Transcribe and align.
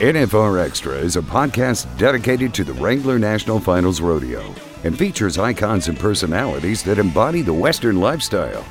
NFR. 0.00 0.62
Extra 0.62 0.94
is 0.94 1.16
a 1.16 1.22
podcast 1.22 1.86
dedicated 1.96 2.52
to 2.54 2.64
the 2.64 2.74
Wrangler 2.74 3.18
National 3.18 3.58
Finals 3.58 4.00
Rodeo 4.00 4.54
and 4.84 4.98
features 4.98 5.38
icons 5.38 5.88
and 5.88 5.98
personalities 5.98 6.82
that 6.82 6.98
embody 6.98 7.40
the 7.40 7.54
Western 7.54 8.00
lifestyle. 8.00 8.64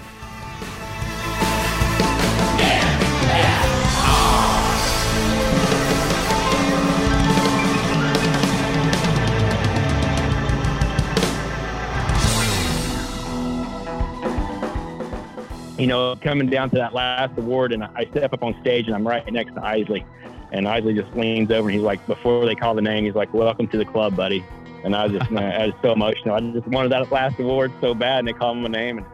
You 15.84 15.88
know, 15.88 16.16
coming 16.16 16.48
down 16.48 16.70
to 16.70 16.78
that 16.78 16.94
last 16.94 17.38
award, 17.38 17.74
and 17.74 17.84
I 17.84 18.06
step 18.06 18.32
up 18.32 18.42
on 18.42 18.56
stage, 18.62 18.88
and 18.88 18.96
I'm 18.96 19.06
right 19.06 19.30
next 19.30 19.54
to 19.56 19.66
Isley, 19.66 20.06
and 20.54 20.66
Isley 20.66 20.94
just 20.94 21.14
leans 21.14 21.52
over, 21.52 21.68
and 21.68 21.76
he's 21.76 21.84
like, 21.84 22.08
before 22.08 22.46
they 22.46 22.56
call 22.56 22.74
the 22.74 22.82
name, 22.82 23.04
he's 23.04 23.16
like, 23.16 23.34
"Welcome 23.34 23.68
to 23.68 23.78
the 23.78 23.84
club, 23.84 24.16
buddy." 24.16 24.46
And 24.86 24.96
I 24.96 25.06
was 25.06 25.20
just, 25.20 25.30
I 25.38 25.66
was 25.66 25.76
so 25.82 25.92
emotional. 25.92 26.36
I 26.36 26.40
just 26.40 26.66
wanted 26.68 26.94
that 26.94 27.12
last 27.12 27.38
award 27.38 27.74
so 27.82 27.94
bad, 27.94 28.20
and 28.20 28.30
they 28.30 28.32
called 28.32 28.60
my 28.60 28.70
name, 28.70 29.00
and 29.00 29.08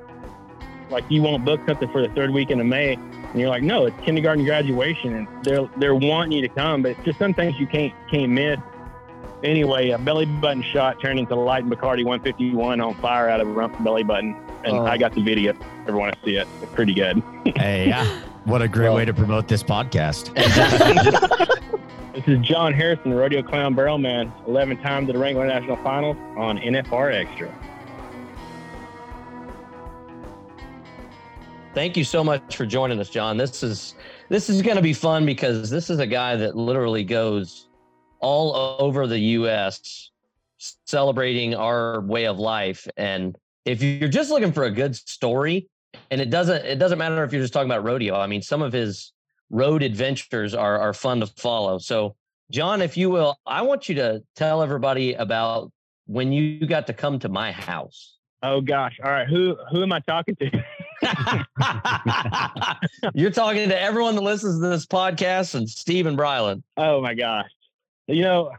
like, 0.92 1.05
you 1.09 1.23
won't 1.23 1.44
book 1.44 1.59
something 1.68 1.92
for 1.92 2.08
the 2.08 2.14
third 2.14 2.30
weekend 2.30 2.62
of 2.62 2.68
May, 2.68 2.94
and 2.94 3.34
you're 3.34 3.50
like, 3.50 3.64
no, 3.64 3.88
it's 3.88 4.00
kindergarten 4.06 4.45
graduation, 4.45 5.16
and 5.16 5.28
they're 5.44 5.67
they're 5.78 5.95
wanting 5.95 6.34
you 6.34 6.42
to 6.48 6.54
come, 6.54 6.84
but 6.84 6.92
it's 6.92 7.04
just 7.04 7.17
some 7.17 7.34
things 7.34 7.59
you 7.59 7.66
can't 7.66 7.95
can't 8.12 8.31
miss. 8.31 8.59
Anyway, 9.44 9.90
a 9.90 9.97
belly 9.97 10.28
button 10.28 10.62
shot 10.62 11.02
turned 11.02 11.17
into 11.17 11.34
light 11.34 11.67
Bacardi 11.67 12.06
151 12.06 12.80
on 12.80 12.94
fire 13.02 13.28
out 13.28 13.42
of 13.42 13.47
a 13.47 13.52
rump 13.52 13.84
belly 13.84 14.03
button, 14.03 14.36
and 14.64 14.76
Oh. 14.78 14.86
I 14.86 14.94
um, 14.94 15.00
got 15.00 15.14
the 15.14 15.24
video. 15.24 15.54
Everyone 15.88 16.12
to 16.12 16.18
see 16.26 16.36
it. 16.36 16.48
It's 16.62 16.72
pretty 16.74 16.94
good. 16.94 17.22
Hey, 17.56 17.88
yeah. 17.90 18.22
What 18.46 18.62
a 18.62 18.68
great 18.68 18.86
Well- 18.88 18.96
way 18.96 19.06
to 19.06 19.14
promote 19.14 19.48
this 19.48 19.62
podcast. 19.64 20.32
This 22.16 22.28
is 22.28 22.40
John 22.40 22.74
Harrison, 22.74 23.14
Rodeo 23.14 23.42
Clown 23.42 23.76
Barrel 23.76 23.98
Man, 23.98 24.34
11 24.46 24.78
time 24.82 25.08
to 25.08 25.14
the 25.14 25.20
Wrangler 25.20 25.48
National 25.48 25.78
Finals 25.78 26.18
on 26.36 26.58
NFR 26.58 27.14
Extra. 27.14 27.54
Thank 31.74 31.96
you 31.96 32.04
so 32.04 32.24
much 32.24 32.58
for 32.58 32.66
joining 32.66 33.00
us, 33.00 33.10
John. 33.10 33.38
This 33.38 33.64
is 33.64 33.96
this 34.28 34.50
is 34.50 34.62
going 34.62 34.76
to 34.76 34.82
be 34.82 34.92
fun 34.92 35.26
because 35.26 35.70
this 35.70 35.90
is 35.90 36.00
a 36.00 36.08
guy 36.08 36.36
that 36.36 36.58
literally 36.58 37.04
goes 37.04 37.68
all 38.20 38.78
over 38.82 39.08
the 39.08 39.20
U.S. 39.20 40.10
celebrating 40.86 41.56
our 41.56 42.02
way 42.02 42.26
of 42.26 42.38
life. 42.40 42.88
And 42.98 43.38
if 43.66 43.82
you're 43.82 44.10
just 44.10 44.30
looking 44.30 44.52
for 44.52 44.64
a 44.64 44.72
good 44.72 44.96
story, 44.96 45.68
and 46.12 46.22
it 46.22 46.30
doesn't 46.30 46.66
it 46.66 46.80
doesn't 46.80 46.98
matter 46.98 47.24
if 47.24 47.32
you're 47.32 47.42
just 47.42 47.54
talking 47.54 47.70
about 47.70 47.84
rodeo. 47.84 48.16
I 48.16 48.28
mean, 48.28 48.42
some 48.42 48.62
of 48.62 48.74
his 48.74 49.14
road 49.50 49.84
adventures 49.84 50.54
are 50.54 50.80
are 50.80 50.94
fun 50.94 51.20
to 51.22 51.28
follow. 51.28 51.78
So, 51.80 52.16
John, 52.52 52.82
if 52.82 52.98
you 52.98 53.10
will, 53.10 53.38
I 53.46 53.62
want 53.62 53.90
you 53.90 53.96
to 53.96 54.24
tell 54.36 54.62
everybody 54.62 55.14
about 55.14 55.72
when 56.06 56.32
you 56.32 56.66
got 56.66 56.88
to 56.88 56.94
come 56.94 57.20
to 57.20 57.30
my 57.30 57.52
house. 57.52 58.18
Oh 58.42 58.62
gosh. 58.62 59.00
All 59.04 59.12
right. 59.12 59.28
Who 59.28 59.58
who 59.72 59.84
am 59.84 59.92
I 59.92 60.00
talking 60.02 60.36
to? 60.38 60.50
You're 63.14 63.32
talking 63.32 63.70
to 63.70 63.80
everyone 63.80 64.16
that 64.16 64.22
listens 64.22 64.62
to 64.62 64.68
this 64.68 64.86
podcast 64.86 65.56
and 65.56 65.70
Steve 65.70 66.06
and 66.06 66.18
Brylan. 66.18 66.64
Oh 66.78 67.02
my 67.02 67.14
gosh. 67.14 67.50
You 68.08 68.24
know, 68.24 68.52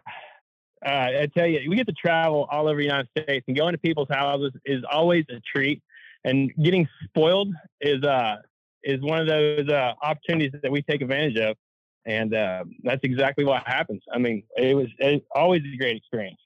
uh, 0.84 0.88
I 1.22 1.28
tell 1.36 1.46
you, 1.46 1.68
we 1.68 1.76
get 1.76 1.86
to 1.88 1.92
travel 1.92 2.48
all 2.50 2.68
over 2.68 2.78
the 2.78 2.84
United 2.84 3.08
States 3.16 3.44
and 3.46 3.56
going 3.56 3.72
to 3.72 3.78
people's 3.78 4.08
houses 4.10 4.52
is 4.64 4.82
always 4.90 5.24
a 5.30 5.40
treat. 5.40 5.82
And 6.24 6.52
getting 6.62 6.86
spoiled 7.04 7.48
is 7.80 8.02
uh 8.04 8.36
is 8.82 9.00
one 9.02 9.20
of 9.20 9.26
those 9.26 9.68
uh, 9.68 9.92
opportunities 10.02 10.58
that 10.62 10.72
we 10.72 10.82
take 10.82 11.02
advantage 11.02 11.36
of. 11.36 11.56
And 12.06 12.34
uh, 12.34 12.64
that's 12.82 13.02
exactly 13.04 13.44
what 13.44 13.62
happens. 13.66 14.02
I 14.12 14.18
mean, 14.18 14.42
it 14.56 14.74
was 14.74 14.88
it, 14.98 15.24
always 15.34 15.62
a 15.62 15.76
great 15.76 15.96
experience. 15.96 16.40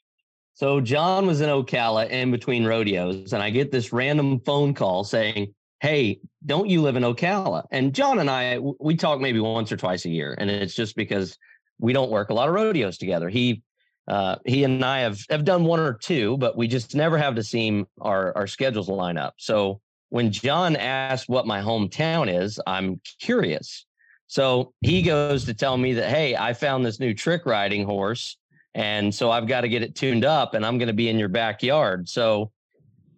So 0.54 0.80
John 0.80 1.26
was 1.26 1.40
in 1.40 1.48
Ocala 1.48 2.08
in 2.10 2.30
between 2.30 2.64
rodeos, 2.64 3.32
and 3.32 3.42
I 3.42 3.50
get 3.50 3.72
this 3.72 3.92
random 3.92 4.40
phone 4.40 4.74
call 4.74 5.02
saying, 5.04 5.54
"Hey, 5.80 6.20
don't 6.46 6.68
you 6.68 6.82
live 6.82 6.96
in 6.96 7.02
Ocala?" 7.02 7.64
And 7.72 7.94
John 7.94 8.20
and 8.20 8.30
I, 8.30 8.58
we 8.58 8.96
talk 8.96 9.20
maybe 9.20 9.40
once 9.40 9.72
or 9.72 9.76
twice 9.76 10.04
a 10.04 10.10
year, 10.10 10.34
and 10.38 10.50
it's 10.50 10.74
just 10.74 10.94
because 10.94 11.38
we 11.80 11.92
don't 11.92 12.10
work 12.10 12.30
a 12.30 12.34
lot 12.34 12.48
of 12.48 12.54
rodeos 12.54 12.98
together. 12.98 13.28
He 13.28 13.62
uh, 14.06 14.36
he 14.44 14.64
and 14.64 14.84
I 14.84 15.00
have 15.00 15.20
have 15.30 15.44
done 15.44 15.64
one 15.64 15.80
or 15.80 15.94
two, 15.94 16.36
but 16.36 16.56
we 16.56 16.68
just 16.68 16.94
never 16.94 17.16
have 17.16 17.34
to 17.36 17.42
seem 17.42 17.86
our 18.00 18.36
our 18.36 18.46
schedules 18.46 18.88
line 18.88 19.16
up. 19.16 19.34
So 19.38 19.80
when 20.10 20.30
John 20.30 20.76
asked 20.76 21.28
what 21.28 21.46
my 21.46 21.60
hometown 21.60 22.32
is, 22.32 22.60
I'm 22.66 23.00
curious. 23.20 23.86
So 24.26 24.72
he 24.80 25.02
goes 25.02 25.44
to 25.46 25.54
tell 25.54 25.76
me 25.76 25.94
that, 25.94 26.08
hey, 26.08 26.36
I 26.36 26.52
found 26.54 26.84
this 26.84 27.00
new 27.00 27.14
trick 27.14 27.46
riding 27.46 27.84
horse. 27.84 28.36
And 28.74 29.14
so 29.14 29.30
I've 29.30 29.46
got 29.46 29.62
to 29.62 29.68
get 29.68 29.82
it 29.82 29.94
tuned 29.94 30.24
up 30.24 30.54
and 30.54 30.66
I'm 30.66 30.78
going 30.78 30.88
to 30.88 30.94
be 30.94 31.08
in 31.08 31.18
your 31.18 31.28
backyard. 31.28 32.08
So 32.08 32.50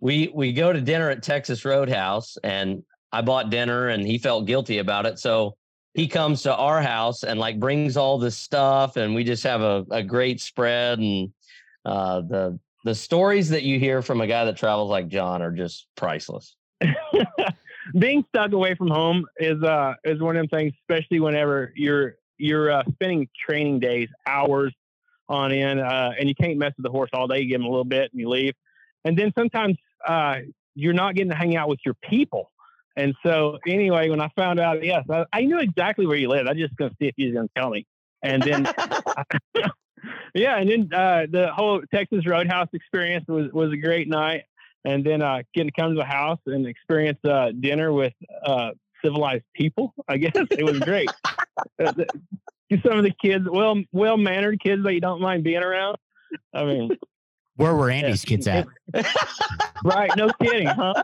we 0.00 0.30
we 0.34 0.52
go 0.52 0.72
to 0.72 0.80
dinner 0.80 1.10
at 1.10 1.22
Texas 1.22 1.64
Roadhouse 1.64 2.36
and 2.44 2.82
I 3.12 3.22
bought 3.22 3.50
dinner 3.50 3.88
and 3.88 4.06
he 4.06 4.18
felt 4.18 4.46
guilty 4.46 4.78
about 4.78 5.06
it. 5.06 5.18
So 5.18 5.56
he 5.96 6.06
comes 6.06 6.42
to 6.42 6.54
our 6.54 6.82
house 6.82 7.22
and 7.22 7.40
like 7.40 7.58
brings 7.58 7.96
all 7.96 8.18
this 8.18 8.36
stuff 8.36 8.98
and 8.98 9.14
we 9.14 9.24
just 9.24 9.42
have 9.42 9.62
a, 9.62 9.84
a 9.90 10.02
great 10.02 10.42
spread 10.42 10.98
and 10.98 11.32
uh, 11.86 12.20
the 12.20 12.58
the 12.84 12.94
stories 12.94 13.48
that 13.48 13.62
you 13.62 13.80
hear 13.80 14.02
from 14.02 14.20
a 14.20 14.26
guy 14.26 14.44
that 14.44 14.56
travels 14.56 14.90
like 14.90 15.08
John 15.08 15.42
are 15.42 15.50
just 15.50 15.88
priceless. 15.96 16.54
being 17.98 18.24
stuck 18.28 18.52
away 18.52 18.74
from 18.74 18.88
home 18.88 19.24
is 19.38 19.60
uh 19.62 19.94
is 20.04 20.20
one 20.20 20.36
of 20.36 20.42
them 20.42 20.58
things, 20.58 20.74
especially 20.82 21.18
whenever 21.18 21.72
you're 21.74 22.16
you're 22.36 22.70
uh, 22.70 22.82
spending 22.92 23.26
training 23.48 23.80
days 23.80 24.08
hours 24.26 24.74
on 25.28 25.50
end, 25.50 25.80
uh, 25.80 26.10
and 26.18 26.28
you 26.28 26.34
can't 26.34 26.58
mess 26.58 26.72
with 26.76 26.84
the 26.84 26.90
horse 26.90 27.10
all 27.14 27.26
day. 27.26 27.40
You 27.40 27.48
give 27.48 27.60
him 27.60 27.66
a 27.66 27.70
little 27.70 27.84
bit 27.84 28.12
and 28.12 28.20
you 28.20 28.28
leave, 28.28 28.54
and 29.04 29.18
then 29.18 29.32
sometimes 29.36 29.76
uh, 30.06 30.40
you're 30.74 30.92
not 30.92 31.14
getting 31.14 31.30
to 31.30 31.36
hang 31.36 31.56
out 31.56 31.68
with 31.68 31.80
your 31.84 31.94
people. 32.02 32.52
And 32.96 33.14
so, 33.22 33.58
anyway, 33.66 34.08
when 34.08 34.20
I 34.20 34.30
found 34.36 34.58
out, 34.58 34.82
yes, 34.82 35.04
I, 35.10 35.24
I 35.32 35.42
knew 35.42 35.58
exactly 35.58 36.06
where 36.06 36.16
you 36.16 36.28
lived. 36.28 36.48
I 36.48 36.52
was 36.52 36.60
just 36.60 36.76
going 36.76 36.90
to 36.90 36.96
see 37.00 37.08
if 37.08 37.14
you 37.16 37.26
was 37.28 37.34
going 37.34 37.48
to 37.48 37.54
tell 37.60 37.70
me. 37.70 37.86
And 38.22 38.42
then, 38.42 38.64
yeah, 40.34 40.56
and 40.56 40.70
then 40.70 40.94
uh, 40.94 41.26
the 41.30 41.52
whole 41.52 41.82
Texas 41.92 42.26
Roadhouse 42.26 42.68
experience 42.72 43.26
was 43.28 43.52
was 43.52 43.72
a 43.72 43.76
great 43.76 44.08
night 44.08 44.44
and 44.86 45.04
then 45.04 45.20
uh, 45.20 45.42
getting 45.52 45.70
to 45.70 45.80
come 45.80 45.90
to 45.90 45.96
the 45.96 46.04
house 46.04 46.38
and 46.46 46.66
experience 46.66 47.18
uh, 47.24 47.50
dinner 47.58 47.92
with 47.92 48.12
uh, 48.44 48.70
civilized 49.04 49.44
people. 49.54 49.92
I 50.08 50.16
guess 50.16 50.32
it 50.34 50.64
was 50.64 50.78
great. 50.80 51.10
Uh, 51.82 51.90
Some 52.82 52.98
of 52.98 53.04
the 53.04 53.14
kids, 53.22 53.46
well 53.50 53.82
well 53.90 54.18
mannered 54.18 54.60
kids 54.62 54.82
that 54.84 54.92
you 54.92 55.00
don't 55.00 55.22
mind 55.22 55.42
being 55.42 55.62
around. 55.62 55.96
I 56.52 56.64
mean, 56.66 56.90
Where 57.54 57.74
were 57.74 57.88
Andy's 57.88 58.26
kids 58.26 58.46
at? 58.46 58.66
right? 59.82 60.10
No 60.18 60.28
kidding, 60.42 60.66
huh? 60.66 61.02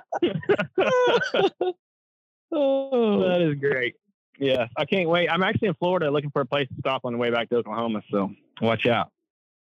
Oh, 2.52 3.20
that 3.20 3.40
is 3.40 3.54
great. 3.58 3.96
Yeah, 4.38 4.66
I 4.76 4.84
can't 4.84 5.08
wait. 5.08 5.28
I'm 5.28 5.42
actually 5.42 5.68
in 5.68 5.74
Florida 5.74 6.10
looking 6.10 6.30
for 6.30 6.42
a 6.42 6.46
place 6.46 6.68
to 6.68 6.74
stop 6.78 7.02
on 7.04 7.12
the 7.12 7.18
way 7.18 7.30
back 7.30 7.48
to 7.50 7.56
Oklahoma. 7.56 8.02
So 8.10 8.30
watch 8.60 8.86
out. 8.86 9.10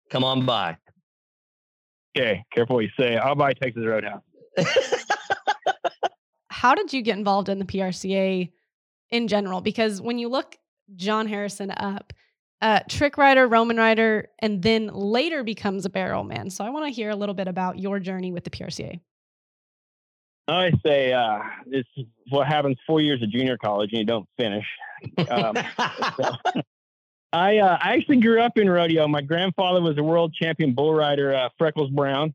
come 0.10 0.24
on 0.24 0.46
by. 0.46 0.78
Okay, 2.18 2.44
careful 2.52 2.78
what 2.78 2.86
you 2.86 2.92
say. 3.00 3.18
I'll 3.18 3.36
buy 3.36 3.54
Texas 3.54 3.86
Roadhouse. 3.86 4.24
How 6.50 6.76
did 6.76 6.92
you 6.92 7.02
get 7.02 7.18
involved 7.18 7.50
in 7.50 7.60
the 7.60 7.66
PRCA 7.66 8.52
in 9.12 9.28
general? 9.28 9.62
Because 9.62 10.02
when 10.02 10.18
you 10.18 10.28
look 10.28 10.58
John 10.96 11.28
Harrison 11.28 11.72
up, 11.72 12.12
uh, 12.62 12.80
trick 12.90 13.18
rider, 13.18 13.48
Roman 13.48 13.78
rider, 13.78 14.28
and 14.40 14.62
then 14.62 14.88
later 14.88 15.44
becomes 15.44 15.86
a 15.86 15.90
barrel 15.90 16.24
man. 16.24 16.50
So 16.50 16.66
I 16.66 16.70
want 16.70 16.86
to 16.88 16.92
hear 16.92 17.10
a 17.10 17.16
little 17.16 17.36
bit 17.36 17.48
about 17.48 17.80
your 17.80 18.00
journey 18.00 18.32
with 18.32 18.44
the 18.44 18.50
PRCA. 18.50 19.00
I 20.54 20.72
say 20.86 21.14
uh, 21.14 21.40
it's 21.68 21.90
what 22.30 22.48
happens 22.48 22.78
four 22.86 23.02
years 23.02 23.22
of 23.22 23.30
junior 23.30 23.58
college 23.58 23.92
and 23.92 24.00
you 24.00 24.06
don't 24.06 24.28
finish. 24.38 24.66
Um, 25.30 25.58
so, 26.18 26.32
I 27.32 27.58
uh, 27.58 27.78
I 27.82 27.94
actually 27.94 28.22
grew 28.22 28.42
up 28.42 28.58
in 28.58 28.70
rodeo. 28.70 29.08
My 29.08 29.22
grandfather 29.22 29.82
was 29.82 29.98
a 29.98 30.04
world 30.04 30.34
champion 30.34 30.74
bull 30.74 30.94
rider, 30.94 31.34
uh, 31.34 31.50
Freckles 31.58 31.92
Brown, 31.92 32.34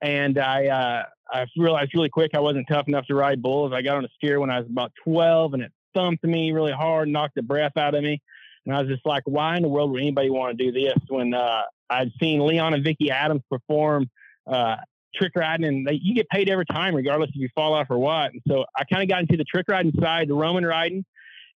and 0.00 0.38
I 0.38 0.66
uh, 0.66 1.04
I 1.32 1.46
realized 1.56 1.92
really 1.94 2.08
quick 2.08 2.32
I 2.34 2.40
wasn't 2.40 2.66
tough 2.68 2.88
enough 2.88 3.06
to 3.06 3.14
ride 3.14 3.42
bulls. 3.42 3.72
I 3.72 3.82
got 3.82 3.96
on 3.96 4.04
a 4.04 4.08
steer 4.16 4.40
when 4.40 4.50
I 4.50 4.58
was 4.60 4.68
about 4.68 4.92
12, 5.04 5.54
and 5.54 5.62
it 5.62 5.72
thumped 5.94 6.24
me 6.24 6.52
really 6.52 6.72
hard, 6.72 7.08
knocked 7.08 7.34
the 7.34 7.42
breath 7.42 7.76
out 7.76 7.94
of 7.94 8.02
me, 8.02 8.22
and 8.64 8.74
I 8.74 8.80
was 8.80 8.88
just 8.88 9.04
like, 9.04 9.22
why 9.26 9.56
in 9.56 9.62
the 9.62 9.68
world 9.68 9.90
would 9.92 10.00
anybody 10.00 10.30
want 10.30 10.56
to 10.56 10.64
do 10.64 10.72
this 10.72 10.98
when 11.08 11.34
uh, 11.34 11.62
I'd 11.90 12.12
seen 12.18 12.40
Leon 12.40 12.74
and 12.74 12.82
Vicky 12.82 13.10
Adams 13.10 13.42
perform 13.50 14.08
uh, 14.46 14.76
trick 15.14 15.32
riding, 15.36 15.66
and 15.66 15.86
they, 15.86 15.98
you 16.02 16.14
get 16.14 16.28
paid 16.28 16.48
every 16.48 16.66
time, 16.66 16.94
regardless 16.94 17.30
if 17.30 17.36
you 17.36 17.48
fall 17.54 17.74
off 17.74 17.86
or 17.90 17.98
what. 17.98 18.32
And 18.32 18.42
so 18.48 18.64
I 18.76 18.84
kind 18.84 19.02
of 19.02 19.08
got 19.08 19.20
into 19.20 19.36
the 19.36 19.44
trick 19.44 19.66
riding 19.68 19.92
side, 20.00 20.28
the 20.28 20.34
Roman 20.34 20.64
riding, 20.64 21.04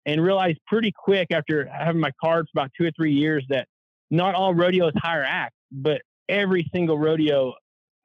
and 0.06 0.22
realized 0.22 0.58
pretty 0.66 0.92
quick 0.92 1.28
after 1.30 1.66
having 1.66 2.00
my 2.00 2.10
card 2.22 2.46
for 2.46 2.60
about 2.60 2.70
two 2.78 2.86
or 2.86 2.90
three 2.96 3.12
years 3.12 3.44
that 3.48 3.66
not 4.10 4.34
all 4.34 4.54
rodeos 4.54 4.92
hire 4.96 5.24
act, 5.26 5.54
but 5.70 6.02
every 6.28 6.68
single 6.74 6.98
rodeo 6.98 7.54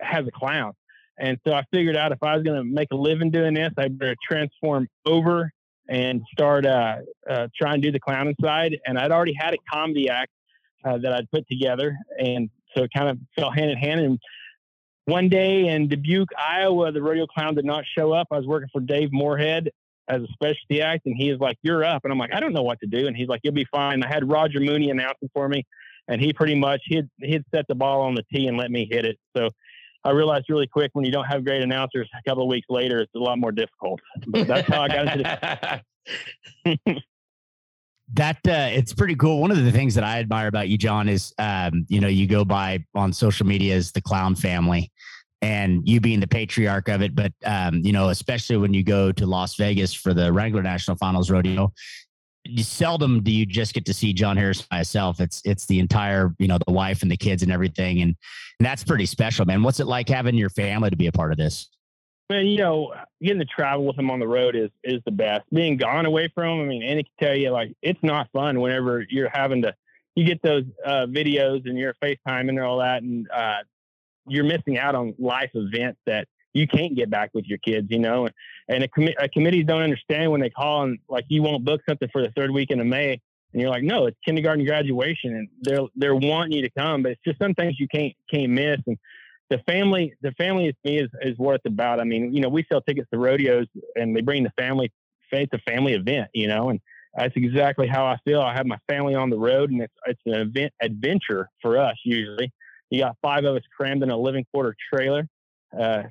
has 0.01 0.25
a 0.27 0.31
clown. 0.31 0.73
And 1.17 1.37
so 1.47 1.53
I 1.53 1.63
figured 1.71 1.95
out 1.95 2.11
if 2.11 2.21
I 2.21 2.35
was 2.35 2.43
going 2.43 2.57
to 2.57 2.63
make 2.63 2.89
a 2.91 2.95
living 2.95 3.31
doing 3.31 3.53
this, 3.53 3.71
I 3.77 3.87
better 3.87 4.15
transform 4.27 4.87
over 5.05 5.51
and 5.87 6.21
start 6.31 6.65
uh, 6.65 6.97
uh, 7.29 7.47
trying 7.59 7.81
to 7.81 7.87
do 7.87 7.91
the 7.91 7.99
clowning 7.99 8.35
side. 8.41 8.77
And 8.85 8.97
I'd 8.97 9.11
already 9.11 9.33
had 9.33 9.53
a 9.53 9.57
comedy 9.71 10.09
act 10.09 10.31
uh, 10.83 10.97
that 10.97 11.13
I'd 11.13 11.29
put 11.31 11.47
together, 11.47 11.97
and 12.19 12.49
so 12.75 12.83
it 12.83 12.91
kind 12.95 13.09
of 13.09 13.17
fell 13.37 13.51
hand 13.51 13.71
in 13.71 13.77
hand. 13.77 14.01
And 14.01 14.19
one 15.05 15.29
day 15.29 15.67
in 15.67 15.87
Dubuque, 15.87 16.29
Iowa, 16.37 16.91
the 16.91 17.01
rodeo 17.01 17.27
clown 17.27 17.55
did 17.55 17.65
not 17.65 17.83
show 17.97 18.11
up. 18.13 18.27
I 18.31 18.37
was 18.37 18.45
working 18.45 18.69
for 18.71 18.81
Dave 18.81 19.11
Moorhead 19.11 19.69
as 20.07 20.21
a 20.21 20.27
specialty 20.33 20.81
act, 20.81 21.05
and 21.05 21.15
he 21.17 21.31
was 21.31 21.39
like, 21.39 21.57
"You're 21.61 21.83
up," 21.83 22.03
and 22.03 22.11
I'm 22.11 22.19
like, 22.19 22.33
"I 22.33 22.39
don't 22.39 22.53
know 22.53 22.63
what 22.63 22.79
to 22.81 22.87
do," 22.87 23.07
and 23.07 23.15
he's 23.15 23.27
like, 23.27 23.41
"You'll 23.43 23.53
be 23.53 23.67
fine." 23.71 24.03
I 24.03 24.07
had 24.07 24.29
Roger 24.29 24.59
Mooney 24.59 24.89
announcing 24.89 25.29
for 25.33 25.47
me, 25.47 25.63
and 26.07 26.21
he 26.21 26.33
pretty 26.33 26.55
much 26.55 26.81
he'd 26.85 27.07
he'd 27.21 27.43
set 27.53 27.65
the 27.67 27.75
ball 27.75 28.01
on 28.01 28.15
the 28.15 28.23
tee 28.33 28.47
and 28.47 28.57
let 28.57 28.71
me 28.71 28.87
hit 28.89 29.05
it. 29.05 29.17
So 29.35 29.49
I 30.03 30.11
realized 30.11 30.45
really 30.49 30.67
quick 30.67 30.91
when 30.93 31.05
you 31.05 31.11
don't 31.11 31.25
have 31.25 31.43
great 31.43 31.61
announcers, 31.61 32.09
a 32.13 32.29
couple 32.29 32.43
of 32.43 32.49
weeks 32.49 32.67
later, 32.69 32.99
it's 32.99 33.15
a 33.15 33.19
lot 33.19 33.39
more 33.39 33.51
difficult. 33.51 33.99
But 34.27 34.47
that's 34.47 34.67
how 34.67 34.83
I 34.83 34.87
got 34.87 35.07
into 35.07 35.83
it. 36.65 37.03
that 38.13 38.37
uh, 38.47 38.69
it's 38.71 38.93
pretty 38.93 39.15
cool. 39.15 39.41
One 39.41 39.51
of 39.51 39.63
the 39.63 39.71
things 39.71 39.95
that 39.95 40.03
I 40.03 40.19
admire 40.19 40.47
about 40.47 40.69
you, 40.69 40.77
John, 40.77 41.09
is 41.09 41.33
um, 41.39 41.85
you 41.89 41.99
know 41.99 42.07
you 42.07 42.27
go 42.27 42.45
by 42.45 42.83
on 42.93 43.11
social 43.11 43.45
media 43.45 43.75
as 43.75 43.91
the 43.91 44.01
clown 44.01 44.35
family, 44.35 44.91
and 45.41 45.81
you 45.87 45.99
being 45.99 46.19
the 46.19 46.27
patriarch 46.27 46.87
of 46.87 47.01
it. 47.01 47.15
But 47.15 47.33
um, 47.45 47.81
you 47.83 47.91
know, 47.91 48.09
especially 48.09 48.57
when 48.57 48.73
you 48.73 48.83
go 48.83 49.11
to 49.11 49.25
Las 49.25 49.55
Vegas 49.55 49.93
for 49.93 50.13
the 50.13 50.31
Wrangler 50.31 50.61
National 50.61 50.97
Finals 50.97 51.31
Rodeo, 51.31 51.73
you 52.43 52.63
seldom 52.63 53.23
do 53.23 53.31
you 53.31 53.45
just 53.45 53.73
get 53.73 53.85
to 53.85 53.93
see 53.93 54.13
John 54.13 54.37
Harris 54.37 54.61
by 54.61 54.77
himself. 54.77 55.19
It's 55.19 55.41
it's 55.43 55.65
the 55.65 55.79
entire, 55.79 56.33
you 56.37 56.47
know, 56.47 56.59
the 56.65 56.73
wife 56.73 57.01
and 57.01 57.11
the 57.11 57.17
kids 57.17 57.43
and 57.43 57.51
everything. 57.51 58.01
And, 58.01 58.15
and 58.59 58.65
that's 58.65 58.83
pretty 58.83 59.05
special, 59.07 59.45
man. 59.45 59.63
What's 59.63 59.79
it 59.79 59.87
like 59.87 60.07
having 60.07 60.35
your 60.35 60.49
family 60.49 60.89
to 60.89 60.95
be 60.95 61.07
a 61.07 61.11
part 61.11 61.31
of 61.31 61.37
this? 61.37 61.69
Man, 62.29 62.47
you 62.47 62.57
know, 62.57 62.93
getting 63.21 63.39
to 63.39 63.45
travel 63.45 63.85
with 63.85 63.99
him 63.99 64.09
on 64.09 64.19
the 64.19 64.27
road 64.27 64.55
is 64.55 64.71
is 64.83 65.01
the 65.05 65.11
best. 65.11 65.43
Being 65.53 65.77
gone 65.77 66.05
away 66.07 66.29
from 66.33 66.59
him, 66.59 66.65
I 66.65 66.65
mean, 66.65 66.83
Andy 66.83 67.03
can 67.03 67.27
tell 67.27 67.37
you, 67.37 67.51
like, 67.51 67.75
it's 67.83 67.99
not 68.01 68.29
fun 68.33 68.61
whenever 68.61 69.05
you're 69.09 69.29
having 69.29 69.61
to 69.61 69.75
you 70.15 70.25
get 70.25 70.41
those 70.41 70.63
uh, 70.85 71.05
videos 71.07 71.67
and 71.67 71.77
you're 71.77 71.93
FaceTime 72.01 72.49
and 72.49 72.59
all 72.59 72.79
that, 72.79 73.03
and 73.03 73.29
uh, 73.29 73.57
you're 74.27 74.45
missing 74.45 74.77
out 74.77 74.95
on 74.95 75.13
life 75.19 75.51
events 75.53 75.99
that 76.05 76.27
you 76.53 76.67
can't 76.67 76.95
get 76.95 77.09
back 77.09 77.31
with 77.33 77.45
your 77.45 77.57
kids, 77.59 77.87
you 77.89 77.99
know. 77.99 78.29
And 78.69 78.83
a, 78.83 78.87
com- 78.87 79.09
a 79.19 79.29
committees 79.29 79.65
don't 79.65 79.81
understand 79.81 80.31
when 80.31 80.41
they 80.41 80.49
call 80.49 80.83
and 80.83 80.99
like 81.09 81.25
you 81.27 81.43
won't 81.43 81.65
book 81.65 81.81
something 81.87 82.09
for 82.11 82.21
the 82.21 82.31
third 82.31 82.49
weekend 82.49 82.81
of 82.81 82.87
May, 82.87 83.21
and 83.53 83.61
you're 83.61 83.69
like, 83.69 83.83
no, 83.83 84.07
it's 84.07 84.17
kindergarten 84.25 84.65
graduation, 84.65 85.35
and 85.35 85.49
they're 85.61 85.85
they're 85.95 86.15
wanting 86.15 86.53
you 86.53 86.61
to 86.63 86.71
come, 86.71 87.03
but 87.03 87.11
it's 87.11 87.21
just 87.23 87.39
some 87.39 87.53
things 87.53 87.79
you 87.79 87.87
can't 87.87 88.13
can't 88.33 88.49
miss. 88.49 88.79
And 88.87 88.97
the 89.49 89.59
family, 89.67 90.13
the 90.21 90.31
family 90.31 90.71
to 90.71 90.77
me 90.83 90.99
is 90.99 91.09
is 91.21 91.37
what 91.37 91.55
it's 91.55 91.65
about. 91.65 91.99
I 91.99 92.03
mean, 92.03 92.33
you 92.33 92.41
know, 92.41 92.49
we 92.49 92.65
sell 92.71 92.81
tickets 92.81 93.07
to 93.13 93.19
rodeos, 93.19 93.67
and 93.95 94.15
they 94.15 94.21
bring 94.21 94.43
the 94.43 94.53
family. 94.57 94.91
It's 95.31 95.53
a 95.53 95.59
family 95.69 95.93
event, 95.93 96.29
you 96.33 96.47
know, 96.47 96.69
and 96.69 96.79
that's 97.15 97.35
exactly 97.35 97.87
how 97.87 98.05
I 98.05 98.17
feel. 98.23 98.41
I 98.41 98.53
have 98.53 98.65
my 98.65 98.77
family 98.87 99.15
on 99.15 99.29
the 99.29 99.37
road, 99.37 99.71
and 99.71 99.81
it's 99.81 99.93
it's 100.05 100.21
an 100.25 100.33
event 100.33 100.73
adventure 100.81 101.49
for 101.61 101.77
us 101.77 101.95
usually. 102.05 102.51
You 102.89 103.01
got 103.01 103.17
five 103.21 103.43
of 103.43 103.55
us 103.55 103.63
crammed 103.75 104.03
in 104.03 104.11
a 104.11 104.17
living 104.17 104.45
quarter 104.53 104.75
trailer 104.93 105.27
uh, 105.77 106.03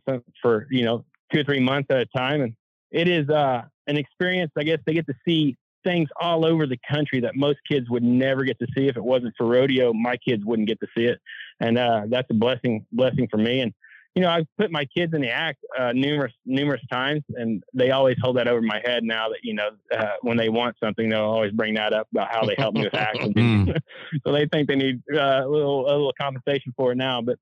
for 0.42 0.66
you 0.70 0.84
know 0.84 1.04
two 1.32 1.40
or 1.40 1.44
three 1.44 1.60
months 1.60 1.88
at 1.90 1.98
a 1.98 2.06
time, 2.06 2.42
and 2.42 2.54
it 2.90 3.08
is 3.08 3.28
uh, 3.28 3.62
an 3.86 3.96
experience. 3.96 4.52
I 4.56 4.64
guess 4.64 4.78
they 4.86 4.94
get 4.94 5.06
to 5.06 5.14
see 5.26 5.56
things 5.84 6.08
all 6.20 6.44
over 6.44 6.66
the 6.66 6.78
country 6.90 7.20
that 7.20 7.36
most 7.36 7.58
kids 7.68 7.88
would 7.90 8.02
never 8.02 8.44
get 8.44 8.58
to 8.58 8.66
see 8.76 8.88
if 8.88 8.96
it 8.96 9.04
wasn't 9.04 9.34
for 9.36 9.46
rodeo. 9.46 9.92
My 9.92 10.16
kids 10.16 10.44
wouldn't 10.44 10.68
get 10.68 10.80
to 10.80 10.86
see 10.96 11.04
it, 11.04 11.20
and 11.60 11.78
uh, 11.78 12.02
that's 12.08 12.28
a 12.30 12.34
blessing 12.34 12.86
blessing 12.92 13.28
for 13.30 13.36
me. 13.36 13.60
And 13.60 13.72
you 14.14 14.22
know, 14.22 14.30
I've 14.30 14.46
put 14.56 14.70
my 14.70 14.84
kids 14.84 15.12
in 15.12 15.22
the 15.22 15.30
act 15.30 15.58
uh, 15.78 15.92
numerous 15.92 16.32
numerous 16.46 16.82
times, 16.90 17.22
and 17.30 17.62
they 17.72 17.90
always 17.90 18.16
hold 18.22 18.36
that 18.36 18.46
over 18.46 18.62
my 18.62 18.80
head 18.84 19.02
now. 19.02 19.28
That 19.28 19.40
you 19.42 19.54
know, 19.54 19.70
uh, 19.96 20.12
when 20.22 20.36
they 20.36 20.48
want 20.48 20.76
something, 20.82 21.08
they'll 21.08 21.20
always 21.20 21.52
bring 21.52 21.74
that 21.74 21.92
up 21.92 22.08
about 22.12 22.28
how 22.32 22.44
they 22.44 22.54
helped 22.56 22.78
me 22.78 22.84
with 22.84 22.94
acting. 22.94 23.32
Hmm. 23.32 23.70
so 24.26 24.32
they 24.32 24.46
think 24.46 24.68
they 24.68 24.76
need 24.76 25.02
uh, 25.12 25.42
a 25.44 25.48
little 25.48 25.86
a 25.86 25.92
little 25.92 26.14
compensation 26.20 26.72
for 26.76 26.92
it 26.92 26.96
now. 26.96 27.22
But 27.22 27.38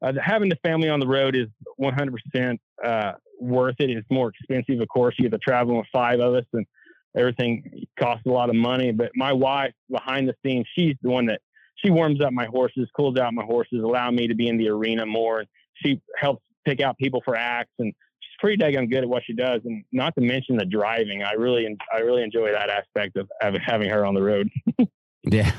uh, 0.00 0.12
having 0.22 0.48
the 0.48 0.58
family 0.64 0.88
on 0.88 1.00
the 1.00 1.06
road 1.06 1.36
is 1.36 1.46
100% 1.80 2.58
uh, 2.84 3.12
worth 3.40 3.76
it. 3.78 3.90
It's 3.90 4.10
more 4.10 4.30
expensive, 4.30 4.80
of 4.80 4.88
course. 4.88 5.14
You 5.18 5.24
have 5.24 5.32
to 5.32 5.38
travel 5.38 5.76
with 5.76 5.86
five 5.92 6.20
of 6.20 6.34
us, 6.34 6.44
and 6.52 6.66
everything 7.16 7.84
costs 7.98 8.26
a 8.26 8.30
lot 8.30 8.50
of 8.50 8.56
money. 8.56 8.92
But 8.92 9.12
my 9.14 9.32
wife, 9.32 9.72
behind 9.90 10.28
the 10.28 10.34
scenes, 10.44 10.66
she's 10.74 10.96
the 11.02 11.10
one 11.10 11.26
that 11.26 11.40
she 11.76 11.90
warms 11.90 12.20
up 12.20 12.32
my 12.32 12.46
horses, 12.46 12.88
cools 12.96 13.18
out 13.18 13.34
my 13.34 13.44
horses, 13.44 13.82
allow 13.82 14.10
me 14.10 14.26
to 14.26 14.34
be 14.34 14.48
in 14.48 14.56
the 14.56 14.68
arena 14.68 15.06
more. 15.06 15.44
She 15.74 16.00
helps 16.16 16.42
pick 16.64 16.80
out 16.80 16.96
people 16.98 17.22
for 17.24 17.36
acts, 17.36 17.72
and 17.78 17.92
she's 18.20 18.36
pretty 18.38 18.62
daggone 18.62 18.90
good 18.90 19.02
at 19.02 19.08
what 19.08 19.22
she 19.24 19.32
does. 19.32 19.60
And 19.64 19.84
not 19.92 20.14
to 20.14 20.20
mention 20.20 20.56
the 20.56 20.64
driving, 20.64 21.22
I 21.22 21.32
really, 21.32 21.66
I 21.92 21.98
really 21.98 22.22
enjoy 22.22 22.52
that 22.52 22.70
aspect 22.70 23.16
of 23.16 23.28
having 23.64 23.90
her 23.90 24.04
on 24.04 24.14
the 24.14 24.22
road. 24.22 24.48
yeah. 25.24 25.52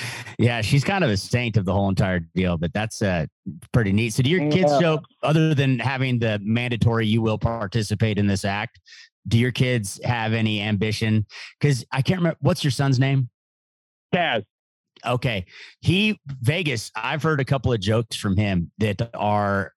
yeah, 0.38 0.60
she's 0.60 0.84
kind 0.84 1.04
of 1.04 1.10
a 1.10 1.16
saint 1.16 1.56
of 1.56 1.64
the 1.64 1.72
whole 1.72 1.88
entire 1.88 2.20
deal, 2.20 2.56
but 2.56 2.72
that's 2.72 3.02
uh, 3.02 3.26
pretty 3.72 3.92
neat. 3.92 4.12
So, 4.14 4.22
do 4.22 4.30
your 4.30 4.50
kids 4.50 4.72
yeah. 4.72 4.80
show, 4.80 5.00
other 5.22 5.54
than 5.54 5.78
having 5.78 6.18
the 6.18 6.40
mandatory, 6.42 7.06
you 7.06 7.22
will 7.22 7.38
participate 7.38 8.18
in 8.18 8.26
this 8.26 8.44
act? 8.44 8.80
Do 9.26 9.38
your 9.38 9.52
kids 9.52 10.00
have 10.04 10.32
any 10.32 10.60
ambition? 10.60 11.26
Because 11.60 11.84
I 11.92 12.02
can't 12.02 12.20
remember 12.20 12.38
what's 12.40 12.64
your 12.64 12.70
son's 12.70 12.98
name. 12.98 13.28
Taz. 14.14 14.44
Okay, 15.04 15.46
he 15.80 16.20
Vegas. 16.26 16.90
I've 16.94 17.22
heard 17.22 17.40
a 17.40 17.44
couple 17.44 17.72
of 17.72 17.80
jokes 17.80 18.16
from 18.16 18.36
him 18.36 18.70
that 18.78 19.10
are 19.14 19.72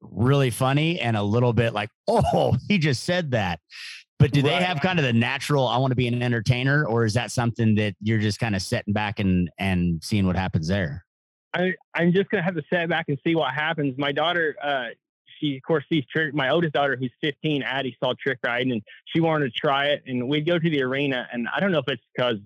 really 0.00 0.50
funny 0.50 1.00
and 1.00 1.16
a 1.16 1.22
little 1.22 1.52
bit 1.52 1.72
like, 1.72 1.90
oh, 2.08 2.56
he 2.68 2.78
just 2.78 3.04
said 3.04 3.30
that. 3.32 3.60
But 4.18 4.32
do 4.32 4.40
right. 4.40 4.58
they 4.58 4.64
have 4.64 4.80
kind 4.80 4.98
of 4.98 5.04
the 5.04 5.12
natural, 5.12 5.68
I 5.68 5.76
want 5.76 5.90
to 5.90 5.96
be 5.96 6.08
an 6.08 6.22
entertainer, 6.22 6.86
or 6.86 7.04
is 7.04 7.12
that 7.14 7.30
something 7.30 7.74
that 7.74 7.94
you're 8.00 8.18
just 8.18 8.38
kind 8.38 8.56
of 8.56 8.62
setting 8.62 8.94
back 8.94 9.18
and 9.18 9.50
and 9.58 10.02
seeing 10.02 10.26
what 10.26 10.36
happens 10.36 10.68
there? 10.68 11.04
I, 11.52 11.74
I'm 11.94 12.12
just 12.12 12.30
gonna 12.30 12.42
have 12.42 12.54
to 12.54 12.62
sit 12.72 12.88
back 12.88 13.06
and 13.08 13.18
see 13.24 13.34
what 13.34 13.52
happens. 13.52 13.94
My 13.98 14.12
daughter, 14.12 14.56
uh, 14.62 14.88
she 15.40 15.56
of 15.56 15.62
course 15.62 15.84
sees 15.90 16.04
trick. 16.10 16.34
My 16.34 16.50
oldest 16.50 16.74
daughter, 16.74 16.96
who's 16.98 17.12
15, 17.20 17.62
Addie, 17.62 17.96
saw 18.02 18.14
trick 18.20 18.38
riding, 18.44 18.72
and 18.72 18.82
she 19.06 19.20
wanted 19.20 19.52
to 19.52 19.58
try 19.58 19.86
it. 19.86 20.02
And 20.06 20.28
we'd 20.28 20.46
go 20.46 20.58
to 20.58 20.70
the 20.70 20.82
arena, 20.82 21.26
and 21.32 21.48
I 21.54 21.60
don't 21.60 21.72
know 21.72 21.78
if 21.78 21.88
it's 21.88 22.02
because 22.14 22.36